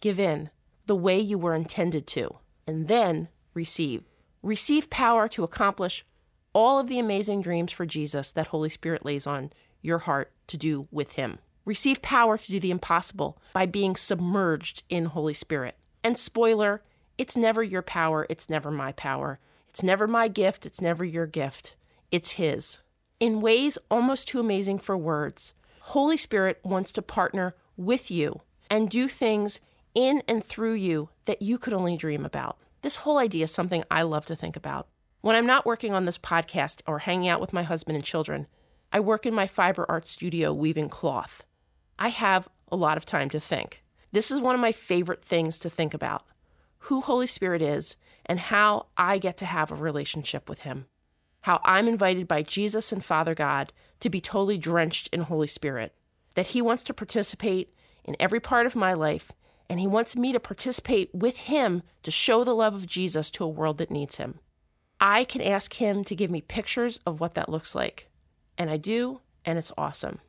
Give 0.00 0.18
in 0.18 0.50
the 0.86 0.96
way 0.96 1.20
you 1.20 1.38
were 1.38 1.54
intended 1.54 2.08
to, 2.08 2.38
and 2.66 2.88
then 2.88 3.28
receive. 3.54 4.04
Receive 4.42 4.90
power 4.90 5.28
to 5.28 5.44
accomplish 5.44 6.04
all 6.52 6.78
of 6.78 6.86
the 6.86 6.98
amazing 6.98 7.42
dreams 7.42 7.72
for 7.72 7.86
Jesus 7.86 8.30
that 8.32 8.48
Holy 8.48 8.68
Spirit 8.68 9.04
lays 9.04 9.26
on 9.26 9.52
your 9.82 9.98
heart 9.98 10.32
to 10.46 10.56
do 10.56 10.88
with 10.90 11.12
Him. 11.12 11.38
Receive 11.64 12.02
power 12.02 12.36
to 12.36 12.50
do 12.50 12.60
the 12.60 12.70
impossible 12.70 13.38
by 13.52 13.66
being 13.66 13.96
submerged 13.96 14.82
in 14.88 15.06
Holy 15.06 15.34
Spirit. 15.34 15.76
And 16.02 16.18
spoiler, 16.18 16.82
it's 17.16 17.36
never 17.36 17.62
your 17.62 17.82
power, 17.82 18.26
it's 18.28 18.50
never 18.50 18.70
my 18.70 18.92
power. 18.92 19.38
It's 19.70 19.82
never 19.82 20.06
my 20.06 20.28
gift, 20.28 20.66
it's 20.66 20.80
never 20.80 21.04
your 21.04 21.26
gift. 21.26 21.74
It's 22.10 22.32
His. 22.32 22.78
In 23.18 23.40
ways 23.40 23.78
almost 23.90 24.28
too 24.28 24.40
amazing 24.40 24.78
for 24.78 24.96
words, 24.96 25.52
Holy 25.80 26.16
Spirit 26.16 26.60
wants 26.62 26.92
to 26.92 27.02
partner 27.02 27.54
with 27.76 28.10
you 28.10 28.42
and 28.70 28.90
do 28.90 29.08
things 29.08 29.60
in 29.94 30.22
and 30.28 30.42
through 30.42 30.74
you 30.74 31.08
that 31.24 31.42
you 31.42 31.58
could 31.58 31.72
only 31.72 31.96
dream 31.96 32.24
about. 32.24 32.58
This 32.82 32.96
whole 32.96 33.18
idea 33.18 33.44
is 33.44 33.50
something 33.50 33.84
I 33.90 34.02
love 34.02 34.26
to 34.26 34.36
think 34.36 34.56
about. 34.56 34.88
When 35.20 35.36
I'm 35.36 35.46
not 35.46 35.64
working 35.64 35.94
on 35.94 36.04
this 36.04 36.18
podcast 36.18 36.82
or 36.86 36.98
hanging 36.98 37.28
out 37.28 37.40
with 37.40 37.52
my 37.52 37.62
husband 37.62 37.96
and 37.96 38.04
children, 38.04 38.46
I 38.92 39.00
work 39.00 39.24
in 39.24 39.34
my 39.34 39.46
fiber 39.46 39.86
art 39.88 40.06
studio 40.06 40.52
weaving 40.52 40.88
cloth. 40.88 41.44
I 41.98 42.08
have 42.08 42.48
a 42.70 42.76
lot 42.76 42.96
of 42.96 43.06
time 43.06 43.30
to 43.30 43.40
think. 43.40 43.82
This 44.12 44.30
is 44.30 44.40
one 44.40 44.54
of 44.54 44.60
my 44.60 44.72
favorite 44.72 45.24
things 45.24 45.58
to 45.58 45.70
think 45.70 45.94
about 45.94 46.24
who 46.84 47.00
Holy 47.00 47.26
Spirit 47.26 47.62
is 47.62 47.96
and 48.26 48.38
how 48.38 48.86
I 48.96 49.16
get 49.16 49.38
to 49.38 49.46
have 49.46 49.70
a 49.70 49.74
relationship 49.74 50.48
with 50.48 50.60
Him. 50.60 50.86
How 51.42 51.60
I'm 51.64 51.88
invited 51.88 52.28
by 52.28 52.42
Jesus 52.42 52.92
and 52.92 53.04
Father 53.04 53.34
God 53.34 53.72
to 54.00 54.10
be 54.10 54.20
totally 54.20 54.58
drenched 54.58 55.08
in 55.12 55.22
Holy 55.22 55.46
Spirit. 55.46 55.94
That 56.34 56.48
He 56.48 56.60
wants 56.60 56.84
to 56.84 56.94
participate 56.94 57.72
in 58.04 58.16
every 58.20 58.40
part 58.40 58.66
of 58.66 58.76
my 58.76 58.92
life, 58.92 59.32
and 59.68 59.80
He 59.80 59.86
wants 59.86 60.16
me 60.16 60.32
to 60.32 60.40
participate 60.40 61.14
with 61.14 61.36
Him 61.38 61.82
to 62.02 62.10
show 62.10 62.44
the 62.44 62.54
love 62.54 62.74
of 62.74 62.86
Jesus 62.86 63.30
to 63.30 63.44
a 63.44 63.48
world 63.48 63.78
that 63.78 63.90
needs 63.90 64.16
Him. 64.16 64.38
I 65.00 65.24
can 65.24 65.40
ask 65.40 65.74
Him 65.74 66.04
to 66.04 66.14
give 66.14 66.30
me 66.30 66.40
pictures 66.40 67.00
of 67.06 67.20
what 67.20 67.34
that 67.34 67.48
looks 67.48 67.74
like. 67.74 68.08
And 68.56 68.70
I 68.70 68.76
do, 68.76 69.20
and 69.44 69.58
it's 69.58 69.72
awesome. 69.76 70.20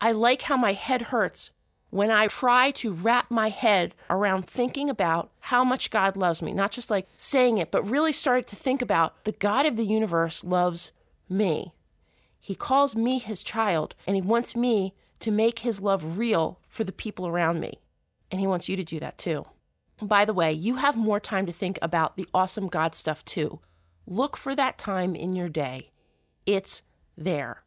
I 0.00 0.12
like 0.12 0.42
how 0.42 0.56
my 0.56 0.72
head 0.72 1.02
hurts 1.02 1.50
when 1.90 2.10
I 2.10 2.26
try 2.26 2.70
to 2.72 2.92
wrap 2.92 3.30
my 3.30 3.48
head 3.48 3.94
around 4.10 4.46
thinking 4.46 4.90
about 4.90 5.30
how 5.40 5.64
much 5.64 5.90
God 5.90 6.16
loves 6.16 6.42
me, 6.42 6.52
not 6.52 6.70
just 6.70 6.90
like 6.90 7.08
saying 7.16 7.58
it, 7.58 7.70
but 7.70 7.88
really 7.88 8.12
started 8.12 8.46
to 8.48 8.56
think 8.56 8.82
about 8.82 9.24
the 9.24 9.32
God 9.32 9.66
of 9.66 9.76
the 9.76 9.86
universe 9.86 10.44
loves 10.44 10.92
me. 11.28 11.72
He 12.40 12.54
calls 12.54 12.94
me 12.94 13.18
his 13.18 13.42
child, 13.42 13.94
and 14.06 14.16
he 14.16 14.22
wants 14.22 14.54
me 14.54 14.94
to 15.20 15.30
make 15.30 15.60
his 15.60 15.80
love 15.80 16.18
real 16.18 16.60
for 16.68 16.84
the 16.84 16.92
people 16.92 17.26
around 17.26 17.60
me. 17.60 17.80
And 18.30 18.40
he 18.40 18.46
wants 18.46 18.68
you 18.68 18.76
to 18.76 18.84
do 18.84 19.00
that 19.00 19.18
too. 19.18 19.44
By 20.00 20.24
the 20.24 20.34
way, 20.34 20.52
you 20.52 20.76
have 20.76 20.96
more 20.96 21.20
time 21.20 21.46
to 21.46 21.52
think 21.52 21.78
about 21.82 22.16
the 22.16 22.28
awesome 22.32 22.68
God 22.68 22.94
stuff 22.94 23.24
too. 23.24 23.60
Look 24.06 24.36
for 24.36 24.54
that 24.54 24.78
time 24.78 25.14
in 25.14 25.34
your 25.34 25.48
day. 25.48 25.90
It's 26.46 26.82
there. 27.16 27.64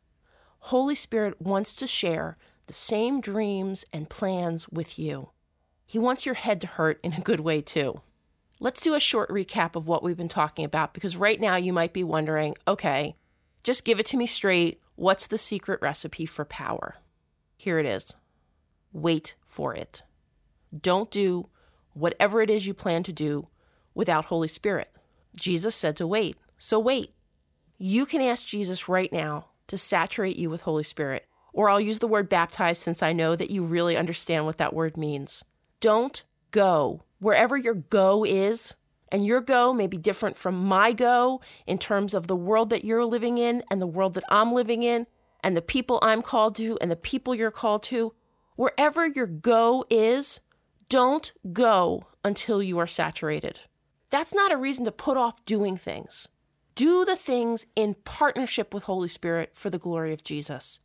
Holy 0.65 0.95
Spirit 0.95 1.41
wants 1.41 1.73
to 1.73 1.87
share 1.87 2.37
the 2.67 2.73
same 2.73 3.19
dreams 3.19 3.83
and 3.91 4.09
plans 4.09 4.69
with 4.69 4.97
you. 4.97 5.31
He 5.85 5.99
wants 5.99 6.25
your 6.25 6.35
head 6.35 6.61
to 6.61 6.67
hurt 6.67 6.99
in 7.03 7.13
a 7.13 7.19
good 7.19 7.41
way, 7.41 7.61
too. 7.61 8.01
Let's 8.61 8.81
do 8.81 8.93
a 8.93 8.99
short 8.99 9.29
recap 9.29 9.75
of 9.75 9.87
what 9.87 10.03
we've 10.03 10.15
been 10.15 10.29
talking 10.29 10.63
about 10.63 10.93
because 10.93 11.17
right 11.17 11.41
now 11.41 11.55
you 11.55 11.73
might 11.73 11.93
be 11.93 12.03
wondering 12.03 12.55
okay, 12.67 13.15
just 13.63 13.83
give 13.83 13.99
it 13.99 14.05
to 14.07 14.17
me 14.17 14.27
straight. 14.27 14.79
What's 14.95 15.27
the 15.27 15.37
secret 15.37 15.81
recipe 15.81 16.25
for 16.25 16.45
power? 16.45 16.95
Here 17.57 17.79
it 17.79 17.85
is 17.85 18.15
wait 18.93 19.35
for 19.45 19.73
it. 19.73 20.03
Don't 20.79 21.11
do 21.11 21.49
whatever 21.93 22.41
it 22.41 22.49
is 22.49 22.65
you 22.65 22.73
plan 22.73 23.03
to 23.03 23.11
do 23.11 23.47
without 23.93 24.25
Holy 24.25 24.47
Spirit. 24.47 24.89
Jesus 25.35 25.75
said 25.75 25.95
to 25.97 26.07
wait, 26.07 26.37
So 26.57 26.79
wait. 26.79 27.13
You 27.77 28.05
can 28.05 28.21
ask 28.21 28.45
Jesus 28.45 28.87
right 28.87 29.11
now 29.11 29.47
to 29.67 29.77
saturate 29.77 30.35
you 30.35 30.49
with 30.49 30.61
Holy 30.61 30.83
Spirit. 30.83 31.25
Or 31.53 31.69
I'll 31.69 31.81
use 31.81 31.99
the 31.99 32.07
word 32.07 32.29
baptize 32.29 32.77
since 32.77 33.01
I 33.03 33.11
know 33.11 33.35
that 33.35 33.49
you 33.49 33.63
really 33.63 33.97
understand 33.97 34.45
what 34.45 34.57
that 34.59 34.73
word 34.73 34.95
means. 34.95 35.43
Don't 35.79 36.23
go. 36.51 37.03
Wherever 37.19 37.57
your 37.57 37.73
go 37.73 38.23
is, 38.23 38.75
and 39.11 39.25
your 39.25 39.41
go 39.41 39.73
may 39.73 39.87
be 39.87 39.97
different 39.97 40.37
from 40.37 40.55
my 40.55 40.93
go 40.93 41.41
in 41.67 41.77
terms 41.77 42.13
of 42.13 42.27
the 42.27 42.35
world 42.35 42.69
that 42.69 42.85
you're 42.85 43.05
living 43.05 43.37
in 43.37 43.63
and 43.69 43.81
the 43.81 43.87
world 43.87 44.13
that 44.13 44.23
I'm 44.29 44.53
living 44.53 44.83
in 44.83 45.05
and 45.43 45.57
the 45.57 45.61
people 45.61 45.99
I'm 46.01 46.21
called 46.21 46.55
to 46.55 46.77
and 46.79 46.89
the 46.89 46.95
people 46.95 47.35
you're 47.35 47.51
called 47.51 47.83
to. 47.83 48.13
Wherever 48.55 49.05
your 49.07 49.27
go 49.27 49.85
is, 49.89 50.39
don't 50.91 51.31
go 51.53 52.07
until 52.21 52.61
you 52.61 52.77
are 52.77 52.85
saturated. 52.85 53.61
That's 54.09 54.33
not 54.33 54.51
a 54.51 54.57
reason 54.57 54.83
to 54.83 54.91
put 54.91 55.15
off 55.15 55.45
doing 55.45 55.77
things. 55.77 56.27
Do 56.75 57.05
the 57.05 57.15
things 57.15 57.65
in 57.77 57.95
partnership 58.03 58.73
with 58.73 58.83
Holy 58.83 59.07
Spirit 59.07 59.51
for 59.53 59.69
the 59.69 59.79
glory 59.79 60.11
of 60.11 60.25
Jesus. 60.25 60.79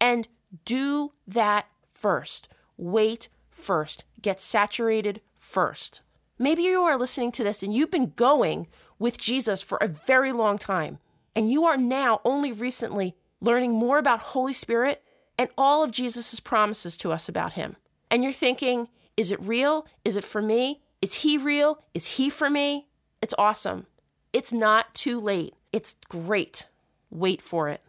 And 0.00 0.26
do 0.64 1.12
that 1.28 1.68
first. 1.92 2.48
Wait 2.76 3.28
first. 3.48 4.04
Get 4.20 4.40
saturated 4.40 5.20
first. 5.36 6.02
Maybe 6.40 6.64
you 6.64 6.82
are 6.82 6.98
listening 6.98 7.30
to 7.32 7.44
this 7.44 7.62
and 7.62 7.72
you've 7.72 7.92
been 7.92 8.14
going 8.16 8.66
with 8.98 9.16
Jesus 9.16 9.62
for 9.62 9.78
a 9.80 9.86
very 9.86 10.32
long 10.32 10.58
time, 10.58 10.98
and 11.36 11.52
you 11.52 11.64
are 11.66 11.76
now 11.76 12.20
only 12.24 12.50
recently 12.50 13.14
learning 13.40 13.70
more 13.70 13.98
about 13.98 14.22
Holy 14.22 14.52
Spirit 14.52 15.04
and 15.38 15.50
all 15.56 15.84
of 15.84 15.92
Jesus' 15.92 16.40
promises 16.40 16.96
to 16.96 17.12
us 17.12 17.28
about 17.28 17.52
Him. 17.52 17.76
And 18.10 18.24
you're 18.24 18.32
thinking, 18.32 18.88
is 19.16 19.30
it 19.30 19.40
real? 19.40 19.86
Is 20.04 20.16
it 20.16 20.24
for 20.24 20.42
me? 20.42 20.82
Is 21.00 21.14
He 21.16 21.38
real? 21.38 21.82
Is 21.94 22.06
He 22.06 22.30
for 22.30 22.50
me? 22.50 22.88
It's 23.22 23.34
awesome. 23.38 23.86
It's 24.32 24.52
not 24.52 24.94
too 24.94 25.20
late. 25.20 25.54
It's 25.72 25.96
great. 26.08 26.66
Wait 27.10 27.40
for 27.40 27.68
it. 27.68 27.80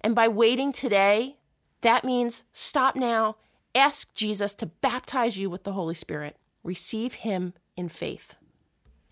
And 0.00 0.14
by 0.14 0.28
waiting 0.28 0.72
today, 0.72 1.38
that 1.80 2.04
means 2.04 2.44
stop 2.52 2.94
now, 2.94 3.36
ask 3.74 4.14
Jesus 4.14 4.54
to 4.56 4.66
baptize 4.66 5.36
you 5.36 5.50
with 5.50 5.64
the 5.64 5.72
Holy 5.72 5.94
Spirit 5.94 6.36
receive 6.64 7.14
him 7.14 7.52
in 7.76 7.88
faith. 7.88 8.34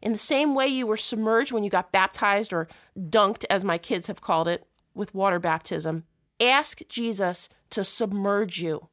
In 0.01 0.11
the 0.11 0.19
same 0.19 0.55
way 0.57 0.67
you 0.67 0.87
were 0.87 0.97
submerged 0.97 1.53
when 1.53 1.63
you 1.63 1.71
got 1.71 1.93
baptized 1.93 2.53
or 2.53 2.67
dunked, 2.99 3.45
as 3.49 3.65
my 3.65 3.79
kids 3.79 4.09
have 4.09 4.21
called 4.21 4.49
it, 4.49 4.67
with 4.95 5.15
water 5.15 5.39
baptism, 5.39 6.05
ask 6.41 6.81
Jesus 6.89 7.49
to 7.71 7.85
submerge 7.85 8.61
you 8.61 8.89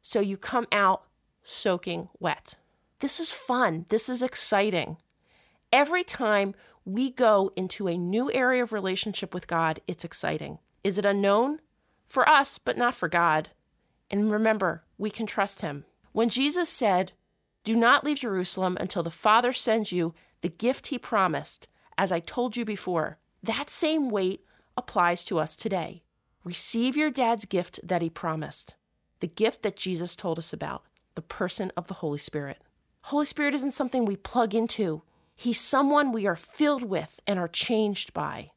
so 0.00 0.20
you 0.20 0.38
come 0.38 0.66
out 0.72 1.02
soaking 1.44 2.08
wet. 2.18 2.56
This 2.98 3.20
is 3.20 3.30
fun. 3.30 3.86
This 3.90 4.08
is 4.08 4.22
exciting. 4.22 4.96
Every 5.72 6.02
time 6.02 6.54
we 6.84 7.10
go 7.10 7.52
into 7.54 7.86
a 7.86 7.96
new 7.96 8.32
area 8.32 8.62
of 8.62 8.72
relationship 8.72 9.32
with 9.32 9.46
God, 9.46 9.80
it's 9.86 10.04
exciting. 10.04 10.58
Is 10.82 10.98
it 10.98 11.04
unknown? 11.04 11.60
For 12.06 12.28
us, 12.28 12.58
but 12.58 12.76
not 12.76 12.94
for 12.94 13.08
God. 13.08 13.50
And 14.10 14.30
remember, 14.30 14.84
we 14.98 15.10
can 15.10 15.26
trust 15.26 15.60
Him. 15.60 15.84
When 16.12 16.28
Jesus 16.28 16.68
said, 16.68 17.12
do 17.64 17.74
not 17.74 18.04
leave 18.04 18.18
Jerusalem 18.18 18.76
until 18.78 19.02
the 19.02 19.10
Father 19.10 19.54
sends 19.54 19.90
you 19.90 20.14
the 20.42 20.50
gift 20.50 20.88
he 20.88 20.98
promised, 20.98 21.66
as 21.96 22.12
I 22.12 22.20
told 22.20 22.58
you 22.58 22.64
before. 22.66 23.18
That 23.42 23.70
same 23.70 24.10
wait 24.10 24.44
applies 24.76 25.24
to 25.24 25.38
us 25.38 25.56
today. 25.56 26.02
Receive 26.44 26.94
your 26.94 27.10
dad's 27.10 27.46
gift 27.46 27.80
that 27.82 28.02
he 28.02 28.10
promised, 28.10 28.74
the 29.20 29.26
gift 29.26 29.62
that 29.62 29.76
Jesus 29.76 30.14
told 30.14 30.38
us 30.38 30.52
about, 30.52 30.84
the 31.14 31.22
person 31.22 31.72
of 31.76 31.88
the 31.88 31.94
Holy 31.94 32.18
Spirit. 32.18 32.62
Holy 33.02 33.26
Spirit 33.26 33.54
isn't 33.54 33.72
something 33.72 34.04
we 34.04 34.16
plug 34.16 34.54
into, 34.54 35.02
He's 35.36 35.60
someone 35.60 36.12
we 36.12 36.28
are 36.28 36.36
filled 36.36 36.84
with 36.84 37.18
and 37.26 37.40
are 37.40 37.48
changed 37.48 38.14
by. 38.14 38.50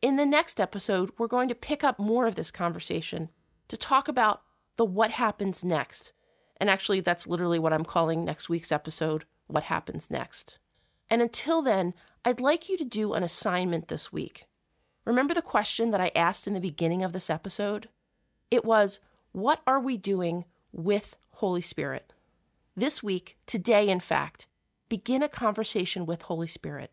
In 0.00 0.16
the 0.16 0.24
next 0.24 0.58
episode, 0.58 1.10
we're 1.18 1.26
going 1.26 1.50
to 1.50 1.54
pick 1.54 1.84
up 1.84 1.98
more 1.98 2.26
of 2.26 2.36
this 2.36 2.50
conversation 2.50 3.28
to 3.68 3.76
talk 3.76 4.08
about 4.08 4.40
the 4.76 4.84
what 4.86 5.10
happens 5.10 5.62
next 5.62 6.14
and 6.58 6.70
actually, 6.70 7.00
that's 7.00 7.26
literally 7.26 7.58
what 7.58 7.72
I'm 7.72 7.84
calling 7.84 8.24
next 8.24 8.48
week's 8.48 8.72
episode 8.72 9.24
What 9.46 9.64
Happens 9.64 10.10
Next. 10.10 10.58
And 11.10 11.20
until 11.20 11.62
then, 11.62 11.94
I'd 12.24 12.40
like 12.40 12.68
you 12.68 12.76
to 12.78 12.84
do 12.84 13.12
an 13.12 13.22
assignment 13.22 13.88
this 13.88 14.12
week. 14.12 14.46
Remember 15.04 15.34
the 15.34 15.42
question 15.42 15.90
that 15.90 16.00
I 16.00 16.10
asked 16.16 16.46
in 16.46 16.54
the 16.54 16.60
beginning 16.60 17.02
of 17.02 17.12
this 17.12 17.30
episode? 17.30 17.88
It 18.50 18.64
was, 18.64 18.98
What 19.32 19.60
are 19.66 19.78
we 19.78 19.96
doing 19.96 20.44
with 20.72 21.14
Holy 21.40 21.60
Spirit? 21.60 22.14
This 22.74 23.02
week, 23.02 23.36
today, 23.44 23.90
in 23.90 24.00
fact, 24.00 24.46
begin 24.88 25.22
a 25.22 25.28
conversation 25.28 26.06
with 26.06 26.22
Holy 26.22 26.46
Spirit. 26.46 26.90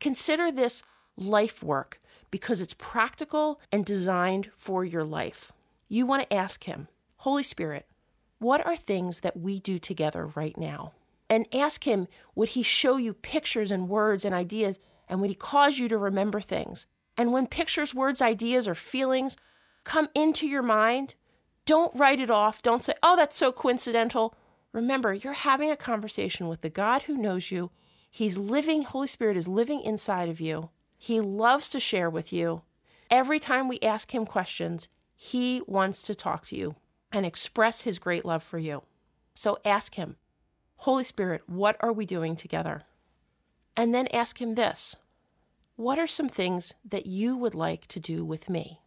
Consider 0.00 0.50
this 0.50 0.82
life 1.14 1.62
work 1.62 2.00
because 2.30 2.62
it's 2.62 2.72
practical 2.72 3.60
and 3.70 3.84
designed 3.84 4.50
for 4.56 4.82
your 4.82 5.04
life. 5.04 5.52
You 5.90 6.06
want 6.06 6.22
to 6.22 6.34
ask 6.34 6.64
Him, 6.64 6.88
Holy 7.18 7.42
Spirit, 7.42 7.86
what 8.38 8.64
are 8.64 8.78
things 8.78 9.20
that 9.20 9.36
we 9.36 9.60
do 9.60 9.78
together 9.78 10.24
right 10.34 10.56
now? 10.56 10.92
And 11.28 11.46
ask 11.54 11.84
Him, 11.84 12.08
would 12.34 12.50
He 12.50 12.62
show 12.62 12.96
you 12.96 13.12
pictures 13.12 13.70
and 13.70 13.90
words 13.90 14.24
and 14.24 14.34
ideas? 14.34 14.78
And 15.06 15.20
would 15.20 15.28
He 15.28 15.36
cause 15.36 15.78
you 15.78 15.86
to 15.88 15.98
remember 15.98 16.40
things? 16.40 16.86
And 17.18 17.30
when 17.30 17.46
pictures, 17.46 17.94
words, 17.94 18.22
ideas, 18.22 18.66
or 18.66 18.74
feelings 18.74 19.36
come 19.84 20.08
into 20.14 20.46
your 20.46 20.62
mind, 20.62 21.14
don't 21.66 21.94
write 21.94 22.20
it 22.20 22.30
off. 22.30 22.62
Don't 22.62 22.82
say, 22.82 22.94
oh, 23.02 23.16
that's 23.16 23.36
so 23.36 23.52
coincidental. 23.52 24.34
Remember, 24.72 25.12
you're 25.12 25.32
having 25.34 25.70
a 25.70 25.76
conversation 25.76 26.48
with 26.48 26.62
the 26.62 26.70
God 26.70 27.02
who 27.02 27.16
knows 27.16 27.50
you. 27.50 27.70
He's 28.10 28.38
living, 28.38 28.82
Holy 28.82 29.06
Spirit 29.06 29.36
is 29.36 29.48
living 29.48 29.82
inside 29.82 30.28
of 30.28 30.40
you. 30.40 30.70
He 30.96 31.20
loves 31.20 31.68
to 31.70 31.80
share 31.80 32.08
with 32.08 32.32
you. 32.32 32.62
Every 33.10 33.38
time 33.38 33.68
we 33.68 33.78
ask 33.80 34.14
Him 34.14 34.24
questions, 34.24 34.88
He 35.14 35.60
wants 35.66 36.02
to 36.04 36.14
talk 36.14 36.46
to 36.46 36.56
you 36.56 36.76
and 37.12 37.24
express 37.24 37.82
his 37.82 37.98
great 37.98 38.24
love 38.24 38.42
for 38.42 38.58
you. 38.58 38.82
So 39.34 39.58
ask 39.64 39.94
him, 39.94 40.16
Holy 40.80 41.04
Spirit, 41.04 41.42
what 41.46 41.76
are 41.80 41.92
we 41.92 42.06
doing 42.06 42.36
together? 42.36 42.82
And 43.76 43.94
then 43.94 44.06
ask 44.08 44.40
him 44.40 44.54
this 44.54 44.96
What 45.76 45.98
are 45.98 46.06
some 46.06 46.28
things 46.28 46.74
that 46.84 47.06
you 47.06 47.36
would 47.36 47.54
like 47.54 47.86
to 47.88 48.00
do 48.00 48.24
with 48.24 48.48
me? 48.50 48.80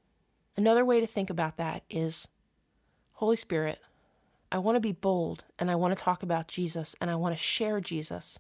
Another 0.56 0.86
way 0.86 1.00
to 1.00 1.08
think 1.08 1.30
about 1.30 1.58
that 1.58 1.84
is 1.89 2.28
Holy 3.19 3.36
Spirit, 3.36 3.79
I 4.49 4.60
want 4.60 4.77
to 4.77 4.79
be 4.79 4.93
bold 4.93 5.43
and 5.60 5.69
I 5.69 5.75
want 5.75 5.93
to 5.93 6.01
talk 6.01 6.23
about 6.23 6.47
Jesus 6.47 6.95
and 7.01 7.12
I 7.12 7.15
want 7.15 7.36
to 7.36 7.43
share 7.43 7.82
Jesus 7.82 8.39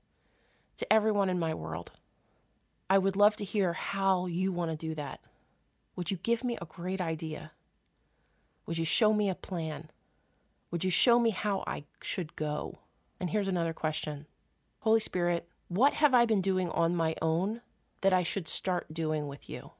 to 0.77 0.93
everyone 0.93 1.29
in 1.29 1.37
my 1.37 1.53
world. 1.53 1.91
I 2.89 2.97
would 2.97 3.17
love 3.17 3.35
to 3.35 3.43
hear 3.43 3.73
how 3.73 4.27
you 4.27 4.53
want 4.53 4.71
to 4.71 4.77
do 4.77 4.95
that. 4.95 5.19
Would 5.97 6.11
you 6.11 6.17
give 6.23 6.45
me 6.45 6.57
a 6.61 6.65
great 6.65 7.01
idea? 7.01 7.51
Would 8.65 8.77
you 8.77 8.85
show 8.85 9.11
me 9.13 9.29
a 9.29 9.35
plan? 9.35 9.91
Would 10.71 10.85
you 10.85 10.91
show 10.91 11.19
me 11.19 11.31
how 11.31 11.61
I 11.67 11.83
should 12.01 12.37
go? 12.37 12.79
And 13.19 13.31
here's 13.31 13.49
another 13.49 13.73
question 13.73 14.27
Holy 14.79 15.01
Spirit, 15.01 15.49
what 15.67 15.95
have 15.95 16.13
I 16.13 16.25
been 16.25 16.41
doing 16.41 16.69
on 16.69 16.95
my 16.95 17.15
own 17.21 17.59
that 17.99 18.13
I 18.13 18.23
should 18.23 18.47
start 18.47 18.93
doing 18.93 19.27
with 19.27 19.49
you? 19.49 19.71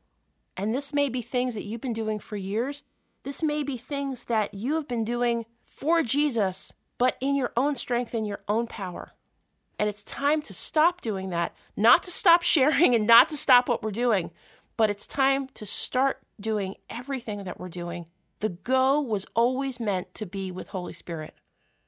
And 0.58 0.76
this 0.76 0.92
may 0.92 1.08
be 1.08 1.22
things 1.22 1.54
that 1.54 1.64
you've 1.64 1.80
been 1.80 1.94
doing 1.94 2.20
for 2.20 2.36
years. 2.36 2.84
This 3.24 3.44
may 3.44 3.64
be 3.64 3.78
things 3.78 4.26
that 4.26 4.54
you 4.54 4.76
have 4.76 4.88
been 4.88 5.04
doing 5.04 5.46
for 5.62 6.02
Jesus, 6.02 6.74
but 6.98 7.18
in 7.20 7.36
your 7.36 7.52
own 7.58 7.76
strength 7.76 8.14
and 8.14 8.26
your 8.26 8.42
own 8.48 8.68
power. 8.68 9.12
And 9.78 9.90
it's 9.90 10.04
time 10.04 10.42
to 10.44 10.54
stop 10.54 11.02
doing 11.02 11.30
that, 11.30 11.54
not 11.78 12.04
to 12.04 12.12
stop 12.12 12.42
sharing 12.44 12.96
and 12.96 13.08
not 13.08 13.30
to 13.30 13.38
stop 13.38 13.70
what 13.70 13.84
we're 13.84 13.92
doing, 13.92 14.32
but 14.78 14.90
it's 14.90 15.08
time 15.08 15.48
to 15.54 15.66
start 15.66 16.20
doing 16.40 16.76
everything 16.90 17.44
that 17.44 17.60
we're 17.60 17.70
doing 17.70 18.08
the 18.40 18.50
go 18.50 19.02
was 19.02 19.26
always 19.36 19.80
meant 19.80 20.14
to 20.16 20.26
be 20.26 20.52
with 20.52 20.70
Holy 20.70 20.94
Spirit. 20.94 21.36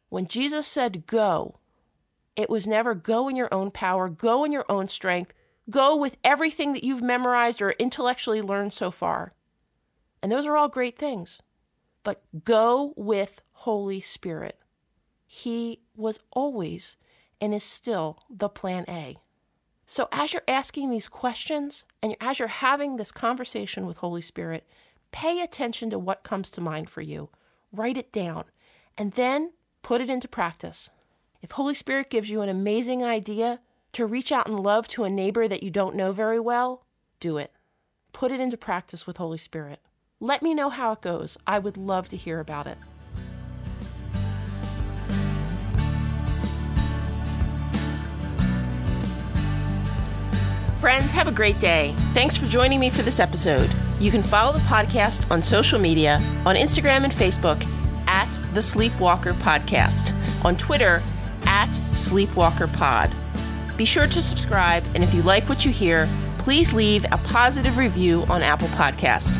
When 0.09 0.27
Jesus 0.27 0.67
said 0.67 1.07
go, 1.07 1.59
it 2.35 2.49
was 2.49 2.67
never 2.67 2.93
go 2.93 3.29
in 3.29 3.35
your 3.35 3.53
own 3.53 3.71
power, 3.71 4.09
go 4.09 4.43
in 4.43 4.51
your 4.51 4.65
own 4.67 4.87
strength, 4.87 5.33
go 5.69 5.95
with 5.95 6.17
everything 6.23 6.73
that 6.73 6.83
you've 6.83 7.01
memorized 7.01 7.61
or 7.61 7.71
intellectually 7.71 8.41
learned 8.41 8.73
so 8.73 8.91
far. 8.91 9.33
And 10.21 10.31
those 10.31 10.45
are 10.45 10.55
all 10.55 10.69
great 10.69 10.97
things. 10.97 11.41
But 12.03 12.21
go 12.43 12.93
with 12.95 13.41
Holy 13.51 14.01
Spirit. 14.01 14.57
He 15.25 15.81
was 15.95 16.19
always 16.31 16.97
and 17.39 17.53
is 17.53 17.63
still 17.63 18.23
the 18.29 18.49
plan 18.49 18.85
A. 18.87 19.17
So 19.85 20.07
as 20.11 20.33
you're 20.33 20.43
asking 20.47 20.89
these 20.89 21.07
questions 21.07 21.85
and 22.01 22.15
as 22.21 22.39
you're 22.39 22.47
having 22.47 22.95
this 22.95 23.11
conversation 23.11 23.85
with 23.85 23.97
Holy 23.97 24.21
Spirit, 24.21 24.65
Pay 25.11 25.41
attention 25.41 25.89
to 25.89 25.99
what 25.99 26.23
comes 26.23 26.49
to 26.51 26.61
mind 26.61 26.89
for 26.89 27.01
you. 27.01 27.29
Write 27.71 27.97
it 27.97 28.11
down 28.11 28.45
and 28.97 29.13
then 29.13 29.51
put 29.81 30.01
it 30.01 30.09
into 30.09 30.27
practice. 30.27 30.89
If 31.41 31.51
Holy 31.51 31.73
Spirit 31.73 32.09
gives 32.09 32.29
you 32.29 32.41
an 32.41 32.49
amazing 32.49 33.03
idea 33.03 33.59
to 33.93 34.05
reach 34.05 34.31
out 34.31 34.47
in 34.47 34.57
love 34.57 34.87
to 34.89 35.03
a 35.03 35.09
neighbor 35.09 35.47
that 35.47 35.63
you 35.63 35.69
don't 35.69 35.95
know 35.95 36.11
very 36.11 36.39
well, 36.39 36.85
do 37.19 37.37
it. 37.37 37.51
Put 38.13 38.31
it 38.31 38.39
into 38.39 38.57
practice 38.57 39.05
with 39.05 39.17
Holy 39.17 39.37
Spirit. 39.37 39.79
Let 40.23 40.43
me 40.43 40.53
know 40.53 40.69
how 40.69 40.91
it 40.91 41.01
goes. 41.01 41.35
I 41.47 41.57
would 41.57 41.77
love 41.77 42.07
to 42.09 42.15
hear 42.15 42.39
about 42.39 42.67
it. 42.67 42.77
Friends, 50.79 51.11
have 51.11 51.27
a 51.27 51.31
great 51.31 51.59
day. 51.59 51.95
Thanks 52.13 52.37
for 52.37 52.45
joining 52.45 52.79
me 52.79 52.91
for 52.91 53.01
this 53.01 53.19
episode. 53.19 53.73
You 53.99 54.11
can 54.11 54.21
follow 54.21 54.53
the 54.53 54.59
podcast 54.59 55.29
on 55.31 55.41
social 55.41 55.79
media 55.79 56.19
on 56.45 56.55
Instagram 56.55 57.03
and 57.03 57.11
Facebook 57.11 57.65
at 58.05 58.31
The 58.53 58.61
Sleepwalker 58.61 59.33
Podcast, 59.33 60.13
on 60.45 60.55
Twitter 60.55 61.01
at 61.47 61.69
Sleepwalker 61.93 62.71
Pod. 62.73 63.11
Be 63.75 63.85
sure 63.85 64.05
to 64.05 64.21
subscribe, 64.21 64.83
and 64.93 65.03
if 65.03 65.15
you 65.15 65.23
like 65.23 65.49
what 65.49 65.65
you 65.65 65.71
hear, 65.71 66.07
please 66.37 66.73
leave 66.73 67.05
a 67.05 67.17
positive 67.25 67.77
review 67.77 68.23
on 68.29 68.43
Apple 68.43 68.67
Podcast. 68.69 69.39